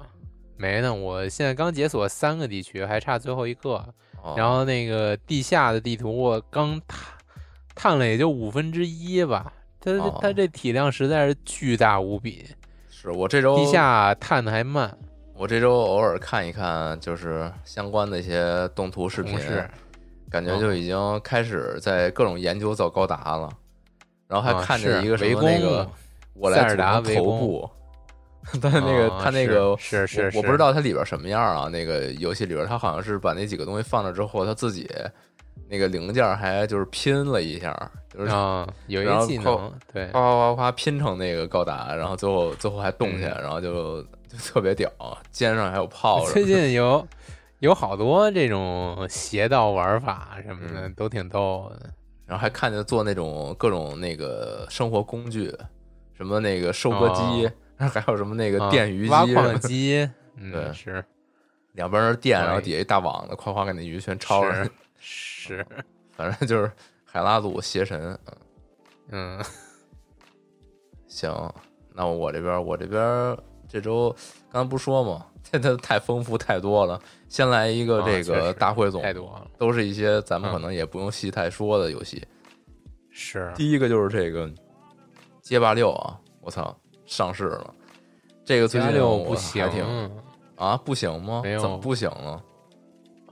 [0.59, 3.83] 没呢，我现在刚解锁三个地区，还差最后一个。
[4.21, 7.01] 哦，然后那个地下的地图我刚探
[7.77, 12.44] 探了也就五分之一吧，它哦它这体量实在是巨大无比，
[12.90, 14.99] 是我这周地下探的还慢。
[15.35, 19.38] 我这周偶尔看一看，就是相关的一些动图视频
[20.29, 23.49] 感觉就已经开始在各种研究造高达了。
[24.27, 25.92] 然后还啊看着一个什围么那个攻
[26.35, 27.71] 我来塞尔组成达围攻头部，
[28.62, 31.68] 但是那个啊他那个是是是我我不知道它里边什么样啊。
[31.68, 34.88] 那个游戏里边，它好像是把那几个东西放了之后，他自己
[35.68, 44.90] 那个零件还就是拼了一下，就是啊，有一技能，对，啪啪啪啪拼成那个高达，然后最后最后还动起来，嗯然后就就特别屌，
[45.31, 46.44] 肩上还有炮什最。
[46.46, 47.07] 近有
[47.59, 51.90] 有好多这种邪道玩法什么的，嗯都挺逗的。
[52.24, 55.51] 然后还看见做那种各种那个生活工具，
[56.14, 61.04] 什么那个收割机，还有什么那个啊电鱼机挖什么的，矿机， 嗯，对是
[61.72, 64.70] 两边是电，然后底下一大网子，夸夸给那鱼全抄上是。
[65.00, 65.66] 是，
[66.16, 66.70] 反正就是
[67.04, 68.18] 海拉鲁邪神。
[69.10, 69.44] 嗯嗯，
[71.06, 71.32] 行，
[71.94, 73.36] 那我这边我这边
[73.68, 74.14] 这周
[74.50, 75.24] 刚才不说嘛？
[75.50, 77.00] 这它太丰富太多了。
[77.28, 82.22] 先来一个啊这个大汇总，太多了，都是一些咱们嗯可能也不用细太说的游戏。
[83.10, 84.50] 是第一个就是这个
[85.40, 86.76] 街霸六啊，我操，
[87.09, 87.75] 上市了。
[88.44, 90.11] 这个最加近我还六不行挺
[90.57, 91.40] 啊，不行吗？
[91.42, 92.42] 没有怎么不行了？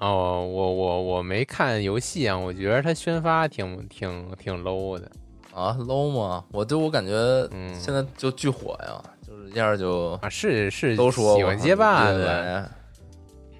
[0.01, 5.11] 哦，我我我没看游戏啊，我觉得它宣发挺挺挺 low 的，
[5.55, 6.45] 啊，low 吗？
[6.53, 7.13] 我就我感觉
[7.53, 12.71] 嗯现在就巨火呀，就是一下就啊，是是都说喜欢街霸的，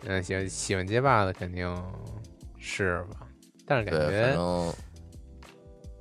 [0.05, 1.75] 嗯，喜欢喜欢街霸的肯定
[2.59, 3.27] 是吧？
[3.67, 4.37] 但是感觉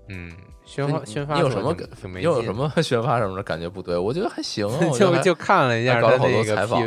[0.10, 0.32] 嗯，
[0.66, 3.98] 宣发宣发你有什么出来挺挺没劲又有什么宣发什么的感觉不对？
[3.98, 6.82] 我觉得还行， 就就看了一下还搞好他那个多采访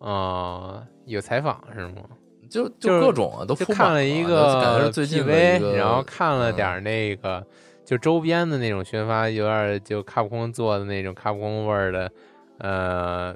[0.00, 2.02] 啊、有采访是吗？
[2.50, 7.44] 就就是各种啊，都就看了一个感觉个是最近的 PV，一个然后看了嗯点那个、
[7.84, 12.10] 就周边的那种宣发，有点就卡普空做的那种卡普空味儿的，
[12.58, 13.34] 呃，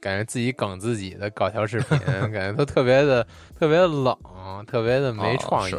[0.00, 1.98] 感觉自己梗自己的搞笑视频，
[2.30, 3.26] 感觉都特别的
[3.58, 4.16] 特别的冷，
[4.66, 5.74] 特别的没哦创意。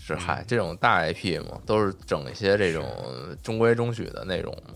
[0.00, 2.84] 是嗨，这种大 IP 嘛，都是整一些这种
[3.42, 4.74] 中规中矩的内容嘛。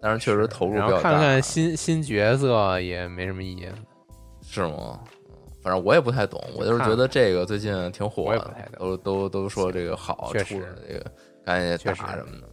[0.00, 3.72] 但是确实投入比较大，看看新新角色也没什么意思。
[4.42, 5.00] 是吗？
[5.04, 5.12] 嗯
[5.62, 11.06] 反正我也不太懂，我就是觉得这个最近挺火的都都都说这个好，确出了实这个
[11.44, 12.48] 赶紧确实打什么的。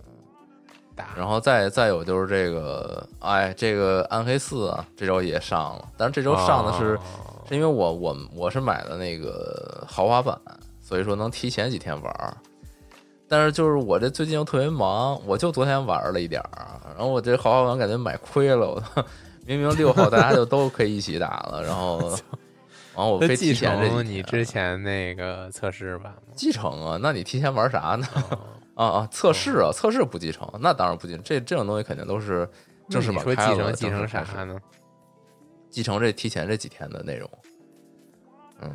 [0.96, 7.00] 打然后再再有就是这个，哎，这个暗黑四啊，这周也上了，但是这周上的是，哦
[7.48, 10.40] 是因为我我我是买的那个豪华版，
[10.90, 12.36] 所以说能提前几天玩儿。
[13.28, 19.06] 但是就是我这最近又特别忙，我就昨天玩了一点儿，然后我这豪华版感觉买亏了，我！
[19.46, 22.00] 明明六号大家就都可以一起打了，然后，
[22.96, 26.16] 然后我非提前这你之前那个测试吧？
[26.34, 26.98] 继承啊？
[27.00, 28.08] 那你提前玩啥呢？
[28.74, 31.22] 哦啊啊，测试啊，测试不继承，那当然不继承。
[31.24, 32.50] 这这种东西肯定都是
[32.90, 34.58] 正式版开了继承继承啥呢？
[35.70, 37.30] 继承这提前这几天的内容。
[38.62, 38.72] 嗯，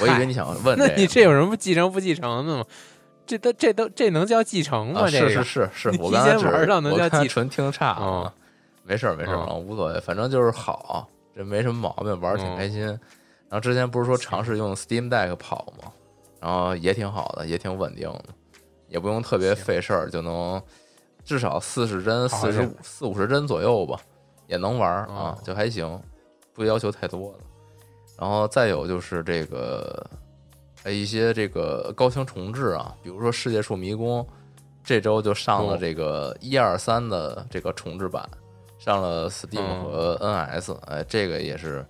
[0.00, 2.64] 我以为你想问那个你这有什么继承不继承的吗？
[3.26, 5.02] 这都这都这能叫继承吗？
[5.02, 8.34] 啊，这个是是是是，我刚才玩上能叫继承听差哦了，
[8.84, 12.82] 没事儿没事儿哦啊，无所谓，反正就是好，这没什么毛病，玩儿挺哦开心。
[12.86, 12.98] 然
[13.50, 15.90] 后之前不是说尝试用 Steam Deck 跑吗？
[16.40, 18.24] 然后也挺好的，也挺稳定的，
[18.88, 20.60] 也不用特别费事儿，就能
[21.24, 24.00] 至少四十帧、好四十五、四五十帧左右吧，
[24.46, 26.00] 也能玩儿啊哦，就还行，
[26.52, 27.38] 不要求太多的。
[28.20, 30.06] 然后再有就是这个，
[30.82, 34.22] 呃，一些这个高清重置啊，比如说《世界树迷宫》，
[34.84, 35.78] 这周就上了哦。
[35.80, 38.28] 这个一二三的这个重置版，
[38.78, 41.82] 上了 Steam 嗯和 NS，哎，这个也是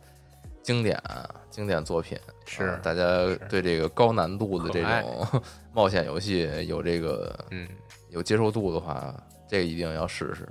[0.63, 1.03] 经典
[1.51, 2.17] 经典作品，
[2.47, 3.03] 是啊大家
[3.49, 5.27] 对这个高难度的这种
[5.75, 7.69] 冒险游戏有这个嗯
[8.11, 9.13] 有接受度的话，
[9.49, 10.49] 这个一定要试试。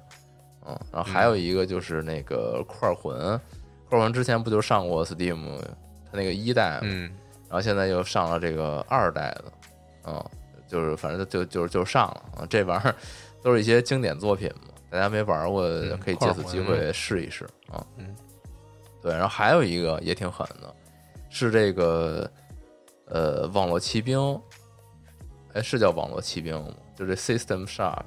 [0.68, 3.40] 嗯，然后还有一个就是那个块魂，
[3.90, 5.60] 块魂之前不就上过 Steam
[6.12, 7.12] 它那个一代嘛，嗯
[7.48, 9.46] 然后现在又上了这个二代的，
[10.06, 10.24] 嗯，
[10.68, 12.96] 就是反正就就就上了啊，这玩意儿
[13.42, 17.84] 都是一些经典作品嘛，大家没玩过嗯可以借此机会试一试啊。
[17.98, 18.16] 嗯，
[19.02, 20.76] 对，然后还有一个也挺狠的，
[21.32, 22.30] 是这个
[23.08, 24.40] 呃网络骑兵，
[25.54, 26.74] 哎，是叫网络骑兵吗？
[26.96, 28.04] 就这 System Shock。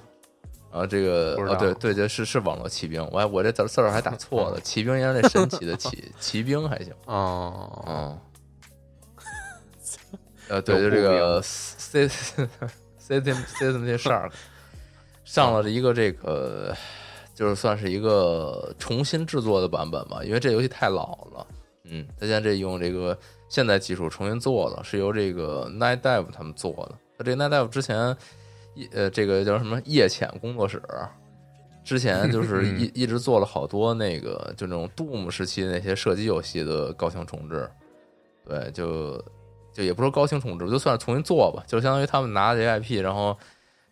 [0.73, 6.93] 然后这个不知道哦，对对对，是是网络骑兵，我还我这字字儿还打错了， 骑兵应该是那神奇的骑，骑兵还行。
[7.05, 8.19] 哦哦，
[10.49, 12.49] 呃，对，就这个 C System
[13.59, 14.33] System Shark
[15.25, 16.75] 上了一个这个，
[17.35, 21.47] 就是算是一个重新制作的版本吧，因为这游戏太老了。
[21.85, 26.93] 嗯，他现在这用这个现代技术重新做的，是由这个 Night Dive 他们做的。
[27.19, 28.15] 他这个 Night Dive 之前，一
[28.93, 30.83] 呃，这个叫什么夜潜工作室，
[31.85, 37.69] 之前就 是一一直做了好多那个就那种 Doom 时期那些射击游戏的高清重置。
[38.45, 39.23] 对，就
[39.73, 43.39] 就也不说高清重置，就算是重新做吧，就相当于他们拿这个 IP，然后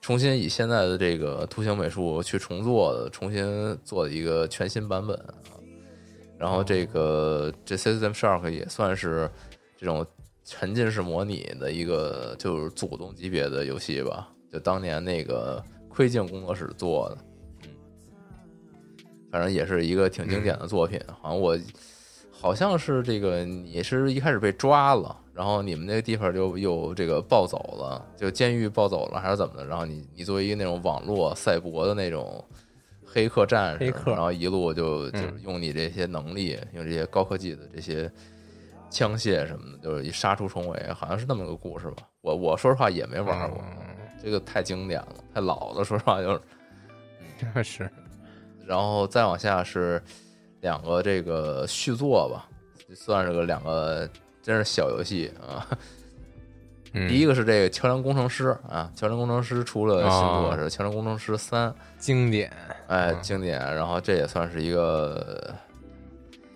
[0.00, 5.34] 重新以现在的这个图形美术去重做的，重新做的一个全新版本啊。
[6.36, 9.30] 然后这个这 System Shock 也算是
[9.78, 10.04] 这种
[10.42, 17.18] 沉浸式模拟的一个就是祖宗级别的游戏吧，就当年那个窥镜工作室做的，
[17.64, 17.68] 嗯，
[19.30, 21.00] 反正也是一个挺经典的作品。
[21.20, 21.58] 好像我
[22.30, 29.64] 好像是这个你是一开始被抓了，然后你们那个地方就又这个暴走了，就监狱暴走了还是怎么的？
[29.66, 32.42] 然后你你作为一个那种网络赛博的那种
[33.04, 38.10] 黑客战士，黑然后一路就就是用你这些能力，用这些高科技的这些
[38.88, 42.08] 枪械什么的，就是一杀出重围，好像是那么个故事吧。
[42.22, 43.86] 我我说实话也没玩过，嗯
[44.22, 46.40] 这个太经典了，太老了，说实话就是。
[47.54, 47.90] 这是
[48.66, 50.02] 然后再往下是
[50.60, 52.46] 两个这个续作吧，
[52.94, 54.06] 算是个两个
[54.42, 55.66] 真是小游戏啊。
[56.92, 62.52] 嗯第一个是这个《桥梁工程师》啊，《桥梁工程师》出了新作哦是《桥梁工程师三》，经典，
[62.88, 63.58] 哎，嗯经典。
[63.58, 65.54] 然后这也算是一个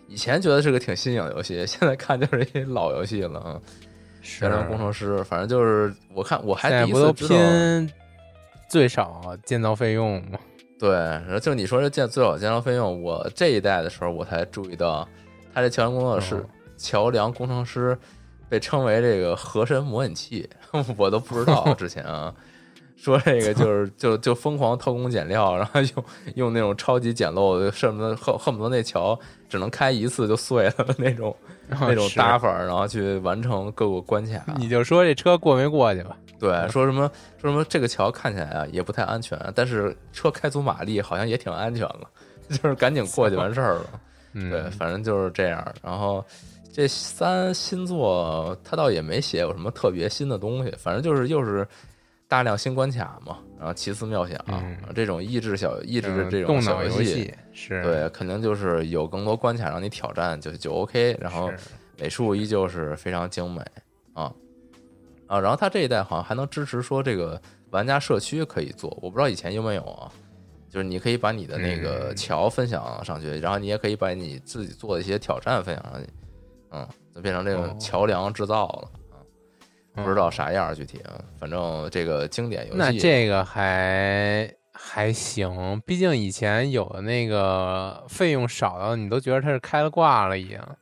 [0.09, 3.61] 以前觉得是个挺新颖的游戏，现在看就是一老游戏了啊。
[4.25, 7.93] 是桥梁工程师，反正就是我看我还第一次拼
[8.69, 10.39] 最少建造费用嘛？
[10.81, 15.07] 对，然后就你说这建最少建造费用，我这一代的时候我才注意到，
[15.55, 16.45] 他这桥梁工作室、哦
[16.77, 17.97] 桥梁工程师
[18.49, 20.51] 被称为这个河神模拟器，
[20.99, 22.35] 我都不知道之前啊。
[23.05, 26.05] 说这个就是 就就疯狂偷工减料，然后用
[26.37, 31.37] 用那种超级简陋的，恨不得恨恨不得那桥只能开一次就碎了那种
[31.69, 34.45] 那种是搭法，然后去完成各个关卡。
[34.57, 36.17] 你就说这车过没过去吧？
[36.41, 42.09] 对，说什么说什么这个桥看起来啊也不太安全，但是车开足马力好像也挺安全了，
[42.51, 43.87] 就是赶紧过去完事儿了。
[44.33, 45.65] 嗯，对，反正就是这样。
[45.83, 46.25] 然后
[46.73, 51.67] 这三新作他倒也没写有什么特别新的东西，反正就是又是
[52.29, 61.17] 大量新关卡嘛，然后奇思妙想、嗯这种益智小益智的嗯这种小游戏是，对，肯定就是有更多关卡让你挑战，就就 OK。
[61.21, 61.51] 然后
[61.99, 63.61] 美术依旧是非常精美
[64.15, 64.33] 啊
[65.27, 70.11] 啊，然后它这一代好像还能支持说这个玩家社区可以做，我不知道以前有没有啊。
[70.71, 76.09] 就是你可以把你的那个嗯桥分享上去，然后你也可以把你自己做的一些挑战分享上去，
[76.73, 79.04] 嗯，就变成这哦种桥梁制造了啊。
[79.95, 90.77] 不知道啥样具体啊，反正这个经典游戏，那这个还还行，毕竟以前有的那个费用少到你都觉得它是开了挂了一样。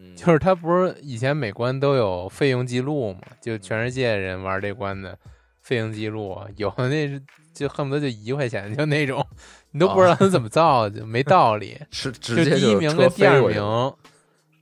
[0.00, 5.16] 嗯就是它不是以前每关都有费用记录嘛，就全世界人玩这关的
[5.62, 7.20] 费用记录，有的那是
[7.52, 9.24] 就恨不得就一块钱，就那种，
[9.72, 11.76] 你都不知道他怎么造的，就没道理。
[11.90, 13.60] 是直就接第一名跟第二名，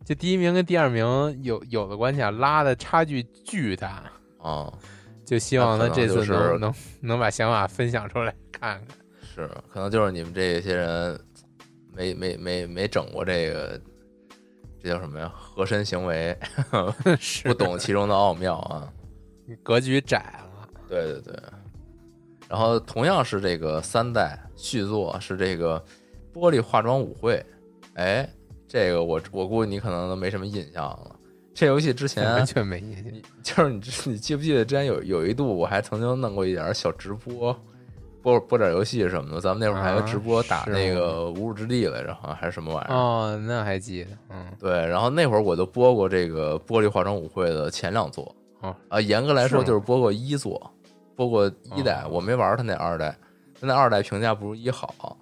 [0.07, 1.05] 就第一名跟第二名
[1.43, 4.05] 有有的关系啊拉的差距巨大，
[4.39, 4.73] 啊，
[5.25, 8.97] 就希望他这次能、能就是能 能把想法分享出来看看。
[9.35, 11.21] 是可能就是你们这些人
[11.93, 13.81] 没没没没整过这个，
[14.81, 15.29] 这叫什么呀？
[15.35, 16.39] 和身行为，
[17.43, 18.89] 不懂其中的奥妙啊。
[19.65, 21.35] 格局窄了，对对对，
[22.49, 25.85] 然后同样是这个三代续作是这个
[26.33, 27.45] 玻璃化妆舞会，
[27.95, 28.29] 哎，
[28.69, 31.17] 这个我我估计你可能都没什么印象了。
[31.55, 33.05] 这游戏之前完全没印象。
[33.43, 33.81] 就是你
[34.13, 37.57] 你记不记得之前有有一度我还曾经弄过一点小直播，
[38.21, 42.95] 播播点游戏什么的，咱们那会儿还有直播打那个无主之地来着，好像还是什么玩意儿。
[42.95, 50.71] 哦，那还记得，嗯，对，然后那会儿我就播过这个玻璃化妆舞会的前两座，哦啊，严格来说就是播过一座，
[51.15, 53.17] 播过一代，哦我没玩他那二代，
[53.59, 55.17] 他那二代评价不如一好。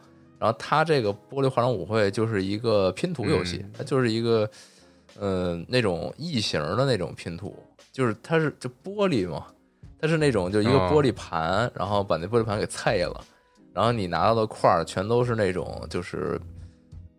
[0.44, 4.46] 然后它这个玻璃化妆舞会就是一个拼图游戏，嗯它就是一个
[5.18, 7.56] 呃那种异形的那种拼图，
[7.90, 9.46] 就是它是就玻璃嘛，
[9.98, 13.24] 它是那种就一个哦玻璃盘，然后把那玻璃盘给碎了，
[13.72, 16.38] 然后你拿到的块儿全都是那种就是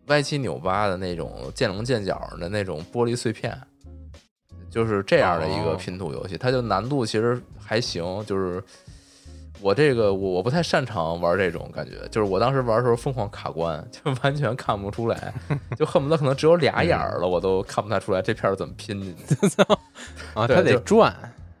[0.06, 3.60] 歪七扭八的那种见棱见角的那种玻璃碎片，
[4.70, 5.74] 就是这样的一个哦。
[5.74, 8.62] 拼图游戏，它就难度其实还行，就是
[9.60, 15.32] 我这个我我不太擅长玩这种感觉，就是我当时玩的时候疯狂卡关，就完全看不出来，
[15.76, 19.34] 就恨不得可能只有俩眼儿了，我都看不太出来这片儿怎么拼进去。
[20.34, 21.14] 啊，他得转，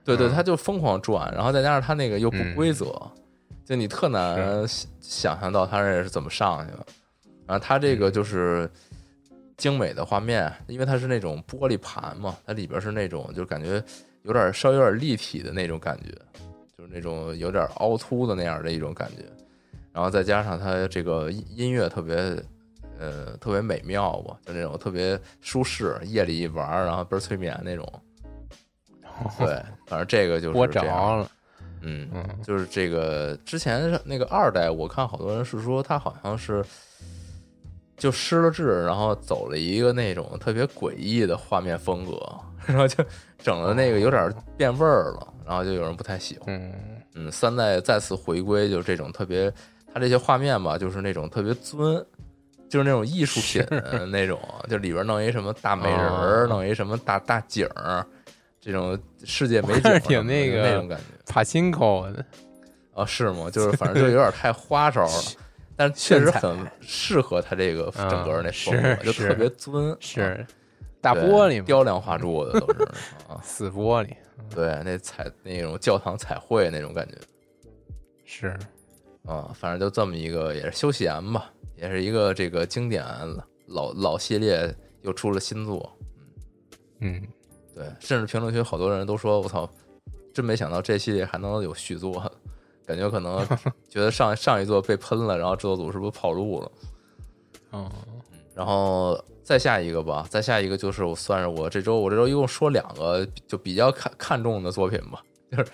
[0.04, 2.86] 对对，嗯它就疯狂转，然后再加上它那个又不嗯规则，
[3.64, 6.86] 就你特难想想象到它这是怎么上去的。
[7.46, 8.70] 然后它这嗯个就是
[9.56, 13.82] 精美的画面，因为它是那种玻璃盘嘛，它里边是那种就感觉
[14.22, 16.12] 有点稍微有点立体的那种感觉，
[16.76, 19.24] 就是那种有点凹凸的那样的一种感觉。
[19.92, 22.16] 然后再加上它这个音音乐特别
[22.98, 27.90] 呃特别美妙吧，就那种特别舒适，夜里一玩儿然后倍儿催眠那种。
[29.38, 29.46] 对，
[29.86, 31.30] 反正这个就是我这样着了，
[31.80, 36.62] 嗯，嗯，就是这个之前那个二代，我看好多人是说它好像是
[37.96, 42.20] 就失了智，然后走了一个那种特别诡异的画面风格，
[42.66, 43.04] 然后就
[43.38, 46.46] 整的那个有点变味儿了，然后就有人不太喜欢。
[46.48, 46.72] 嗯，
[47.14, 49.52] 嗯，三代再次回归，就是这种特别，
[49.92, 51.96] 它这些画面吧，就是那种特别尊，
[52.68, 53.64] 就是那种艺术品
[54.10, 54.38] 那种，
[54.68, 58.04] 就里边弄一什么大美人儿，哦 弄一什么大大景儿，
[58.60, 61.04] 这种世界美景 挺那个那种感觉。
[61.32, 62.24] 帕辛口的，
[62.94, 63.48] 啊，是吗？
[63.50, 65.22] 就是反正就有点太花哨了，
[65.76, 70.46] 但确实很适合他这个整个那风格，啊就特别尊，啊是
[71.00, 72.82] 大玻璃，雕梁画柱的都是
[73.28, 74.14] 啊， 死玻璃，
[74.52, 77.14] 对，那彩那种教堂彩绘那种感觉。
[78.24, 78.58] 是，
[79.24, 83.04] 啊，反正就这么一个，也是休闲吧，也是一个这个经典
[83.66, 85.96] 老老系列又出了新作，
[87.00, 87.22] 嗯，
[87.74, 89.68] 对，甚至评论区好多人都说我操，
[90.32, 92.32] 真没想到这系列还能有续作，
[92.86, 93.44] 感觉可能
[93.90, 96.72] 觉得上上一座被喷了，然后制作组是不是跑路了？
[97.72, 97.90] 嗯，
[98.54, 105.20] 然后再下一个吧，再下一个就是我算是我这周我这周一共说两个就比较看看重的作品吧，
[105.50, 105.66] 就是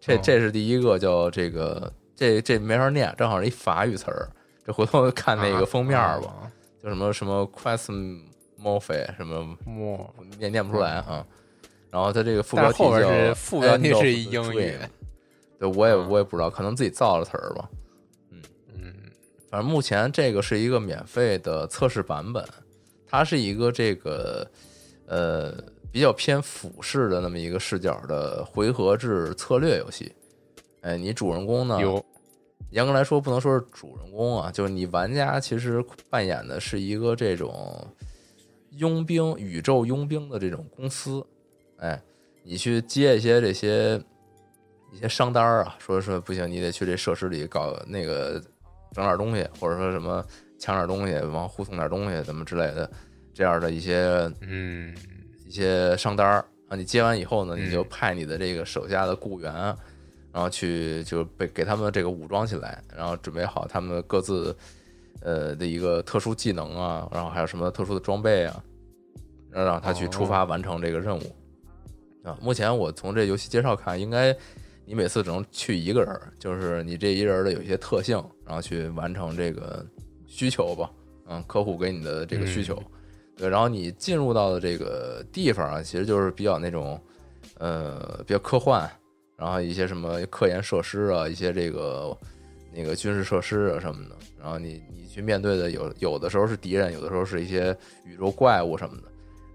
[0.00, 4.30] 这哦这是第一个叫这个这这没法念，正好是一法语词儿，
[4.64, 6.50] 这回头看那个封面吧，啊，
[6.82, 8.22] 就什么什么 question
[8.56, 10.08] m o r p h 什么莫，
[10.38, 11.26] 念念不出来啊。
[11.90, 14.78] 然后它这个副标题但是后边叫是副标题是英语
[15.60, 17.70] 对我也嗯我也不知道，可能自己造了词儿吧。
[18.72, 18.92] 嗯，
[19.50, 22.42] 反正目前这个是一个免费的测试版本，
[23.06, 24.50] 它是一个这个
[25.06, 25.54] 呃
[25.92, 30.10] 比较偏俯视的那么一个视角的回合制策略游戏。
[30.80, 32.02] 哎，你主人公呢，有，
[32.70, 37.86] 严格来说不能说是主人公啊，就是你玩家其实扮演的是一个这种
[38.70, 41.22] 佣兵、宇宙佣兵的这种公司。
[41.76, 42.00] 哎，
[42.42, 44.02] 你去接一些这些
[44.92, 48.42] 一些商单儿啊，说说不行，你得去这设施里搞那个
[48.92, 50.24] 整点东西，或者说什么
[50.58, 52.90] 抢点东西，往护送点东西，怎么之类的，
[53.32, 54.94] 这样的一些嗯，
[55.46, 59.52] 一些商单儿啊，你接完以后呢，嗯你就派你的这个手下的雇员，
[60.32, 64.56] 然后去就被给他们这个武装起来，然后准备好他们各自
[65.22, 68.62] 呃的一个特殊技能啊，然后还有什么特殊的装备啊，
[69.50, 71.22] 然后让他去出发完成这个任务。
[72.22, 72.36] 啊。
[72.40, 74.36] 目前我从这游戏介绍看，应该
[74.90, 79.86] 你每次只能去一个人儿，就是你这一人儿的有一些特性，然后去完成这个
[80.26, 80.90] 需求吧，
[81.28, 82.76] 嗯，客户给你的这个需求。
[83.36, 87.00] 对，然后你进入到的这个地方啊，其实就是比较那种，
[87.58, 88.80] 呃，比较科幻，
[89.36, 92.16] 然然后一些什么科研设施啊，一些这个
[92.72, 94.14] 那个军事设施啊什么的。
[94.38, 99.04] 然后你你去面对的有有的时候是敌人，有的时候是一些宇宙怪物什么的。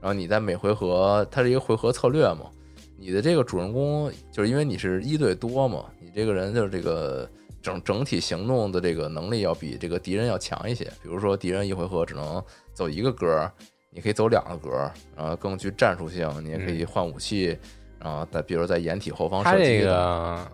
[0.01, 2.49] 然后你在每回合，它是一个回合策略嘛。
[2.97, 7.29] 你的这个主人公就是因为你是一对多嘛，你这个人就是这个
[7.61, 10.85] 整整体行动的这个能力要比这个敌人要强一些。
[11.03, 12.43] 比如说敌人一回合只能
[12.73, 13.51] 走一个格，
[13.89, 17.57] 你可以走两个格，然后更具战术性，你也可以换武器，
[17.99, 19.85] 然后在比如在掩体后方射击这。
[19.85, 20.47] 个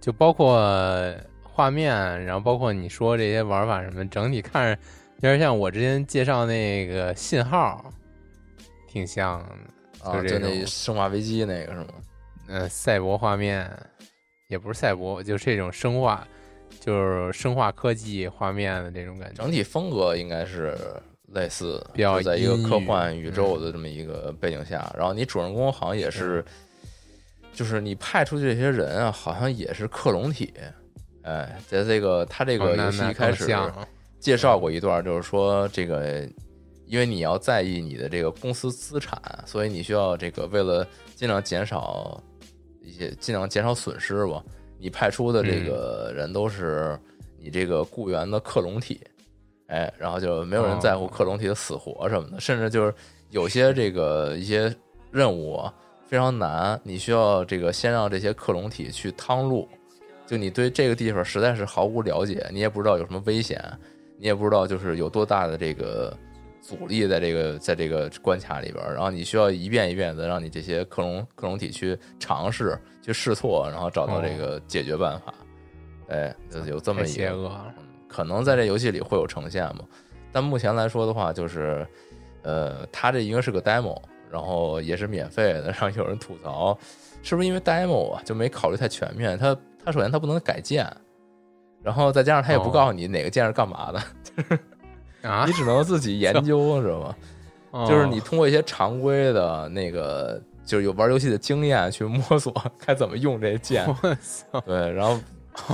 [0.00, 0.58] 就包括
[1.42, 1.92] 画面，
[2.24, 4.82] 然后包括你说这些玩法什么，整体看着
[5.16, 7.84] 有点像我之前介绍那个信号，
[8.88, 9.48] 挺像的。
[10.02, 11.86] 啊，就那生化危机那个是吗？
[12.48, 13.70] 呃，赛博画面
[14.48, 16.26] 也不是赛博，就是这种生化，
[16.80, 19.42] 就是生化科技画面的这种感觉。
[19.42, 20.76] 整体风格应该是
[21.32, 26.44] 类似，比较在一个科幻宇宙的这么一个背景下，然后你主人公好像也是，
[27.52, 30.52] 就是你派出去这些人啊，好像也是克隆体。
[31.22, 33.46] 哎，在这个他这哦个游戏一开始
[34.18, 36.26] 介绍过一段，就是说这个，
[36.90, 39.16] 因为你要在意你的这个公司资产，
[39.46, 40.84] 所以你需要这个为了
[41.14, 42.20] 尽量减少
[42.82, 44.42] 一些尽量减少损失吧，
[44.76, 46.98] 你派出的这个人都是
[47.38, 49.00] 你这个雇员的克隆体，
[49.68, 52.92] 哎，然后就没有人在乎克隆体的死活什么的，甚至就是
[53.30, 54.74] 有些这个一些
[55.12, 55.72] 任务啊
[56.08, 59.68] 非常难，你需要这个先让这些克隆体去趟路。
[60.26, 63.62] 就你对这个地方实在是毫无了解，你也不知道有什么危险，
[64.18, 66.16] 你也不知道就是有多大的这个
[66.60, 75.34] 阻力在这个在这个关卡里边，然后你需要一遍一遍的让你这些克隆克隆体去尝试、去试错，然后找到这个解决办法。
[76.08, 77.74] 哎，就有这么一个，邪恶了。
[77.78, 79.84] 嗯可能在这游戏里会有呈现嘛。
[80.32, 81.86] 但目前来说的话，就是
[82.42, 83.96] 呃，它这应该是个 demo，
[84.28, 86.76] 然后也是免费的，然后有人吐槽，
[87.22, 89.38] 是不是因为 demo 啊就没考虑太全面？
[89.38, 90.92] 它它首先它不能改键，
[91.84, 94.02] 然后再加上它也不哦告诉你哪个键是干嘛的，
[95.22, 95.44] 啊？
[95.48, 97.16] 你，只能自己研究， 知道吗？
[97.72, 97.86] 哦。
[97.88, 102.54] 就是你通过一些常规的那个，就是有玩游戏的经验去摸索
[102.84, 103.86] 该怎么用这键。
[104.64, 105.18] 对，然后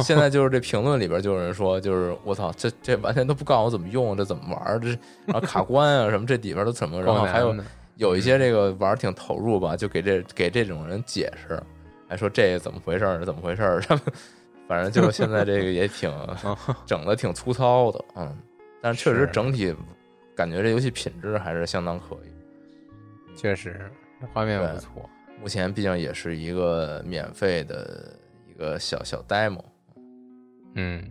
[0.02, 4.88] 现在就是这评论里边就有人说，就是我操，这这完全都不告诉我怎么用，这怎么玩，这
[5.26, 7.54] 然后卡关啊什么，这里边都怎么，然后还有
[7.96, 11.62] 有一些这个玩挺投入吧，就给这给这种人解释，
[12.08, 14.02] 还说这怎么回事儿，怎么回事儿，他们
[14.68, 16.10] 反正就是现在这个也挺
[16.84, 18.36] 整的挺粗糙的，嗯，
[18.86, 19.74] 但确实整体
[20.36, 23.34] 感觉这游戏品质还是相当可以。
[23.36, 23.90] 确实
[24.32, 25.10] 画面不错。
[25.42, 28.16] 目前毕竟也是一个免费的
[28.48, 29.60] 一个小小 demo，
[30.76, 31.02] 嗯，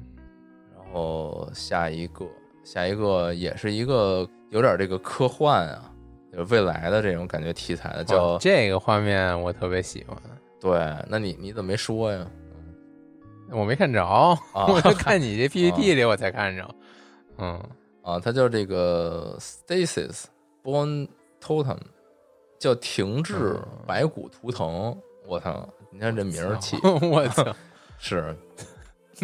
[0.74, 2.26] 然后下一个
[2.64, 5.92] 下一个也是一个有点这个科幻啊，
[6.32, 10.18] 就是未来的这种感觉题材的，叫、哦这个画面我特别喜欢，
[10.62, 12.26] 对，那你你怎么没说呀？
[13.52, 16.66] 我没看着，啊 我就看你这 PPT 里我才看着。
[17.38, 17.62] 嗯，
[18.02, 20.26] 啊，它叫这个 Stasis
[20.64, 21.08] Born
[21.42, 21.78] Totem，
[22.60, 23.68] 叫停滞嗯。
[23.86, 24.96] 白骨图腾。
[25.28, 27.44] 我操，你看这名儿起我操，
[27.98, 28.36] 是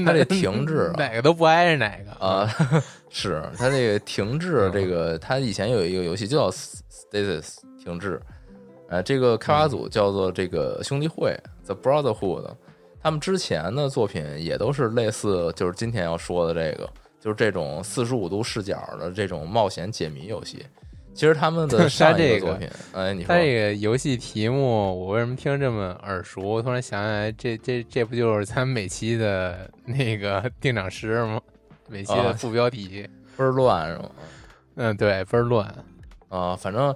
[0.03, 2.49] 它这停滞啊哪个都不挨着哪个啊，
[3.09, 4.72] 是它这个停滞，嗯。
[4.72, 8.20] 这个它以前有一个游戏就叫 Stasis 停滞，
[8.89, 12.55] 呃，这个开发组叫做这个兄弟会 The Brotherhood，
[12.99, 16.89] 他们之前的作品也都是类似，就是今天要说的这个，
[17.22, 20.66] 就是这种四十五度视角的这种冒险解谜游戏。
[21.14, 24.60] 其实他们的 上一这个个作品，哎，你说它这个游戏题目，
[24.98, 26.42] 我为什么听着这么耳熟？
[26.42, 31.40] 我突然想起来，这这这不就是咱每期的那个定场诗吗？
[31.88, 33.08] 每期的啊副标题，
[33.38, 34.10] 倍儿乱是吗？
[34.76, 35.68] 嗯，对，倍儿乱。
[36.30, 36.96] 啊，反正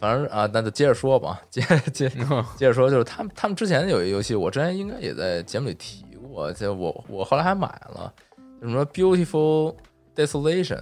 [0.00, 1.60] 反正啊，那就接着说吧，接
[1.92, 6.02] 接接着说，就是他们他们之前有一个游戏，我之前应该也在节目里提
[6.32, 9.74] 过，就我我后来还买了，就什么 Beautiful
[10.16, 10.76] Desolation，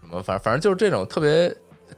[0.00, 1.48] 什么反正反正就是这种特别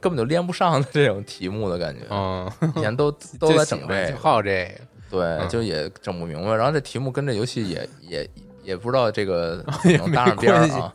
[0.00, 4.64] 根本就连不上的这种题目的感觉，嗯，以前都 都在整这个，好这
[5.10, 8.30] 个，对，嗯就也整不明白，然后这题目跟这游戏也也
[8.62, 9.64] 也不知道这个
[9.98, 10.94] 能搭上边儿啊，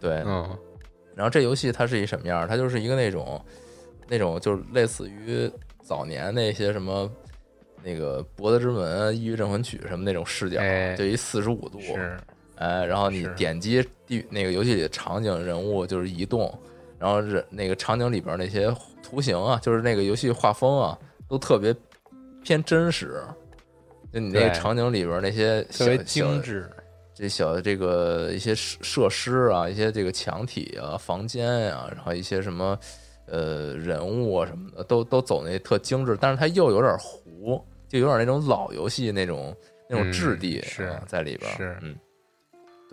[0.00, 0.56] 对，嗯
[1.14, 2.46] 然后这游戏它是一什么样儿？
[2.48, 3.40] 它就是一个那种
[4.08, 5.50] 那种就是类似于
[5.80, 7.08] 早年那些什么
[7.84, 12.16] 那个《博德之门》《抑郁镇魂曲》什么那种视角，哎就一四十五度，是，
[12.56, 16.52] 哎，然后你点击地那个游戏里的场景人物就是移动，
[16.98, 20.98] 然后人那个场景里边那些图形啊，就是那个游戏画风啊，
[21.28, 21.74] 都特别
[22.42, 23.22] 偏真实。
[24.12, 26.70] 就你那个场景里边那些特别精致。
[27.16, 32.76] 这小的这个一些设设施啊，一些这个墙体啊、房间呀、然后一些什么
[33.26, 39.56] 呃人物啊什么的，都都走那特精致，但是它又有点糊，就有点那种老游戏那种
[39.88, 41.48] 那种质地、嗯是啊在里边。
[41.56, 41.96] 是嗯，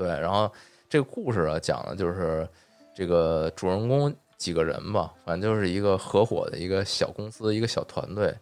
[0.01, 0.19] 对。
[0.19, 0.51] 然后
[0.89, 2.47] 这个故事啊，讲的就是
[2.95, 8.33] 这个主人公几个人吧，反正就是一个合伙的一个小公司，一个小团队。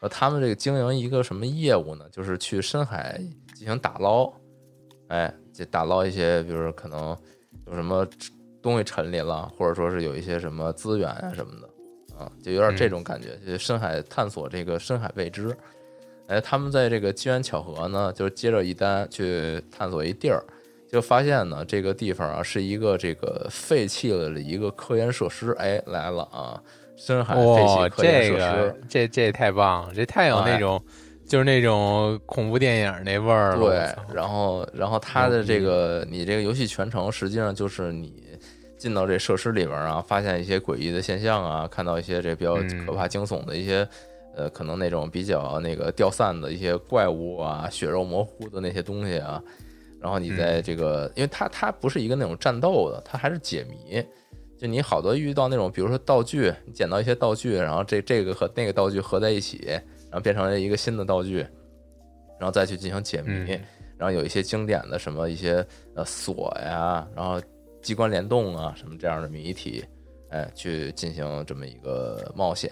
[0.00, 2.04] 呃，他们这个经营一个什么业务呢？
[2.12, 3.20] 就是去深海
[3.52, 4.32] 进行打捞，
[5.08, 7.16] 哎，就打捞一些，比如说可能
[7.66, 8.06] 有什么
[8.62, 15.52] 东西沉里了，或者说是有一些什么资源啊什么的，啊，就有点这种感觉，就是深海探索这个深海未知。
[16.28, 20.44] 哎，他们在这个机缘巧合呢，就是接着一单去探索一地儿，
[20.90, 25.52] 就发现呢，这个地方啊是一个这个废弃了的一个科研设施。
[25.58, 26.60] 哎，来了啊，
[26.96, 28.38] 深海废，弃科研这设施。
[28.38, 30.82] 个这这太棒了，这太有那哎种、
[31.26, 33.58] 就是那种恐怖电影那味儿了。
[33.58, 38.12] 对，然后然后它的这个你这个游戏全程实际上就是你
[38.76, 43.86] 进到这设施里边啊，发现一些诡异的现象啊，看到一些这比较嗯可怕惊悚的一些。
[44.36, 49.42] 呃，可能那种比较那个掉散的一些怪物啊，血肉模糊的那些东西啊，
[50.00, 54.04] 然后你在这个，因为它它不是一个那种战斗的，它还是解谜。
[54.56, 61.38] 就你好多遇到那种，比如说道具，你捡到一些道具，然后这这个和那个道具合在一起，然后变成了一个新的道具，
[62.38, 63.52] 然后再去进行解谜。
[63.52, 63.60] 嗯
[63.98, 65.54] 然后有一些经典的什么一些
[65.96, 67.42] 呃锁呀，然后
[67.82, 69.84] 机关联动啊什么这样的谜题，
[70.30, 72.70] 哎，去进行这么一个冒险。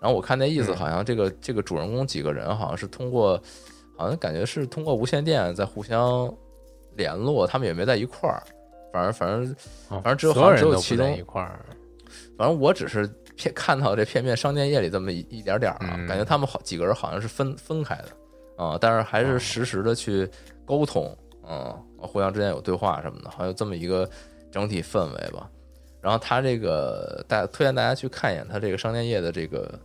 [0.00, 3.40] 然后我看那意思，嗯好像这个、这个主人公几个人好像是通过，
[3.96, 6.28] 好像感觉是通过无线电在互相
[6.96, 8.42] 联络，他们也没在一块儿。
[8.92, 9.54] 反正反正
[9.88, 11.64] 哦反正只有所好像只有其中一块儿。
[12.38, 18.08] 反正我只是片看到这片面商店页里这么一一点点儿啊，嗯感觉他们好几个人好像是分分开的
[18.56, 20.26] 啊、但是还是实时的去
[20.64, 21.14] 沟通，
[21.46, 24.08] 嗯，互相之间有对话什么的，好像有这么一个
[24.50, 25.50] 整体氛围吧。
[26.00, 29.78] 然后他这个大推荐大家去看一眼他这个商店页的这个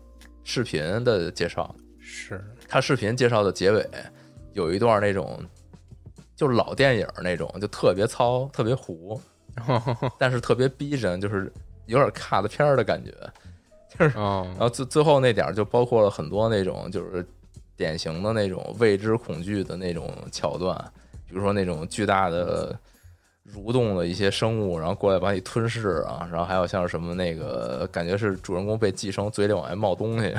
[0.45, 3.85] 视频的介绍，是，他视频介绍的结尾
[4.53, 5.37] 有一段那种
[6.41, 9.21] 就是老电影那种，就特别糙、特别糊，
[10.17, 11.53] 但是特别逼真，就是
[11.85, 13.11] 有点卡的片儿的感觉。
[13.87, 17.23] 就是然，后最最后那点儿就包括了很多那种就是
[17.77, 20.75] 典型的那种未知恐惧的那种桥段，
[21.27, 22.75] 比如说那种巨大的
[23.53, 30.35] 蠕动的一些生物，然后过来把你吞噬啊，然后还有像什么那个感觉是主人公被寄生，嘴里往外冒东西，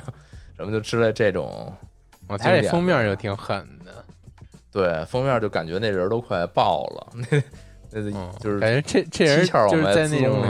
[0.57, 1.73] 什么就之类这种。
[2.27, 4.02] 我他这封面就挺狠的，
[4.73, 7.27] 对，封面就感觉那人都快爆了，那
[7.91, 10.43] 那嗯，就是感觉这这人就是在那种。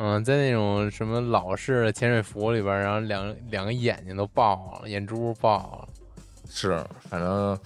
[0.00, 5.88] 嗯，在那种什么老式的潜水服里边，然后两两个眼睛都爆了，眼珠爆了。
[6.48, 7.58] 是，反正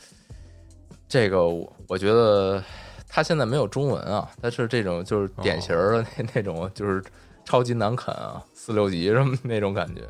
[1.07, 2.65] 这个我我觉得
[3.07, 7.05] 他现在没有中文啊，他是这种就是典型的那、那种就是
[7.45, 10.01] 超级难啃啊，四六级什么那种感觉，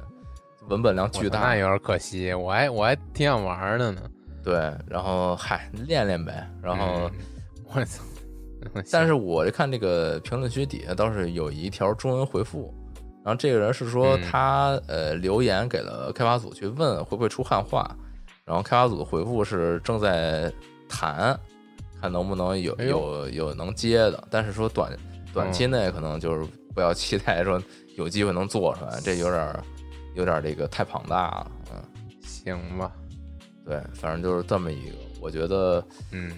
[0.68, 1.56] 文本量巨大那。
[1.56, 4.00] 有点可惜，我还我还挺想玩的呢。
[4.42, 4.54] 对，
[4.86, 7.10] 然后嗨练练呗，然后。
[7.10, 7.10] 嗯
[7.74, 8.02] 我操，
[8.90, 12.70] 但是我看这个评论区底下倒是有一条中文回复，
[13.24, 17.90] 然后这个人是说嗯他、呃留言给了开发组去问会不会出汉化，
[18.44, 20.52] 然后开发组的回复是正在
[20.86, 21.34] 谈，
[21.98, 24.92] 看能不能有哎有有能接的，但是说短
[25.32, 27.58] 短期内可能就是不要期待说
[27.96, 29.64] 有机会能做出来，这有点儿
[30.14, 31.82] 有点儿这个太庞大了，嗯，
[32.20, 32.92] 行吧，
[33.64, 36.30] 对，反正就是这么一个，我觉得嗯，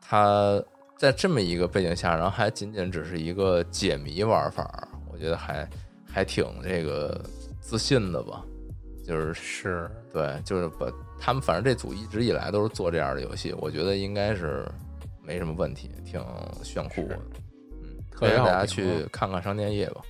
[0.00, 0.62] 它
[0.96, 5.68] 在这么一个背景下，然后还仅仅只是一个解谜玩法，我觉得还
[6.06, 7.24] 还挺这个
[7.60, 8.42] 自信的吧。
[9.04, 10.86] 就是是，对，就是把
[11.18, 14.64] 他们反正这组一直以来都是做这样的游戏，我觉得应该是
[15.20, 16.24] 没什么问题，挺
[16.62, 17.18] 炫酷的。
[17.82, 20.02] 嗯，推荐大家去看看商店页吧。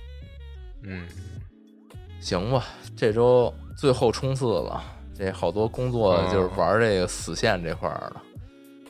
[0.83, 1.07] 嗯，
[2.19, 4.83] 行吧，这周最后冲刺了，
[5.17, 8.21] 这好多工作嗯就是玩这个死线这块儿了。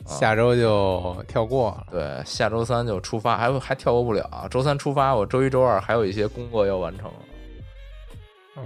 [0.06, 1.86] 下周就跳过了。
[1.90, 4.46] 对，下周三就出发，还还跳过不了。
[4.50, 7.10] 周三出发，我周一、周二还有一些工作要完成。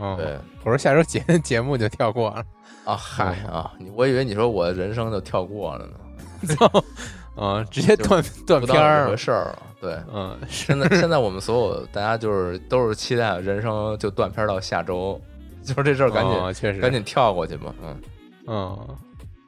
[0.01, 2.45] 嗯，对我说下周节 节目就跳过了。
[2.85, 6.83] 啊，嗨嗯啊，你我以为你说我人生就跳过了呢，
[7.37, 9.11] 嗯，直接断断片儿了。
[9.11, 9.63] 回事儿了。
[9.81, 15.21] 对，嗯，现在现在我们所有大家就是都是期待人生就断片儿到下周，
[15.63, 17.75] 就是这事儿赶紧、哦确实赶紧跳过去吧。
[17.83, 18.01] 嗯，
[18.47, 18.97] 嗯，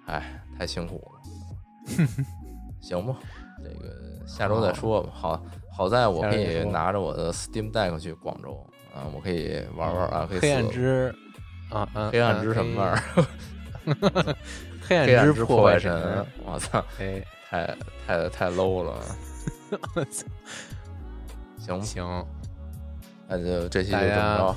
[0.07, 1.21] 哎，太辛苦了。
[2.81, 3.15] 行吧，
[3.63, 5.11] 这个下周再说吧。
[5.13, 5.43] 好，
[5.73, 11.15] 好在我可以拿着我的 Steam Deck 去广州啊，我可以玩玩啊，可以黑暗之
[11.71, 13.95] 啊啊，黑暗之什么玩意儿？
[14.27, 14.37] 儿？
[14.83, 16.27] 黑暗之破坏神。
[16.45, 18.95] 我操，哎，太太太 low 了。
[19.95, 20.27] 我操
[21.59, 22.27] 行吧，行，
[23.29, 24.57] 那就这期就这么着，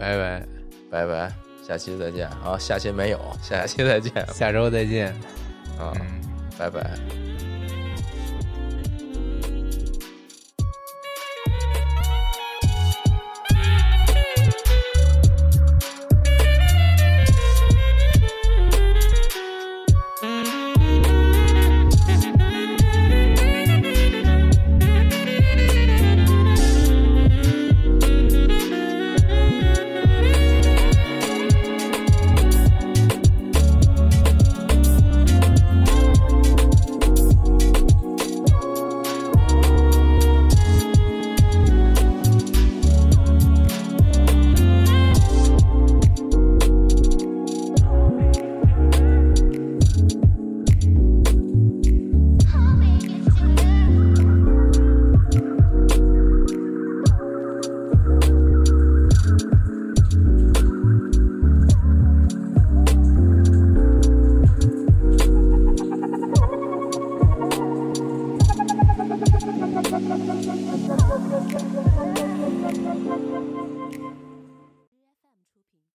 [0.00, 0.46] 拜拜。
[0.90, 1.30] 拜拜。
[1.62, 2.58] 下期再见啊！
[2.58, 5.08] 下期没有，下期再见下周再见。
[5.78, 5.94] 啊！
[6.00, 6.20] 嗯。
[6.58, 7.39] 拜拜。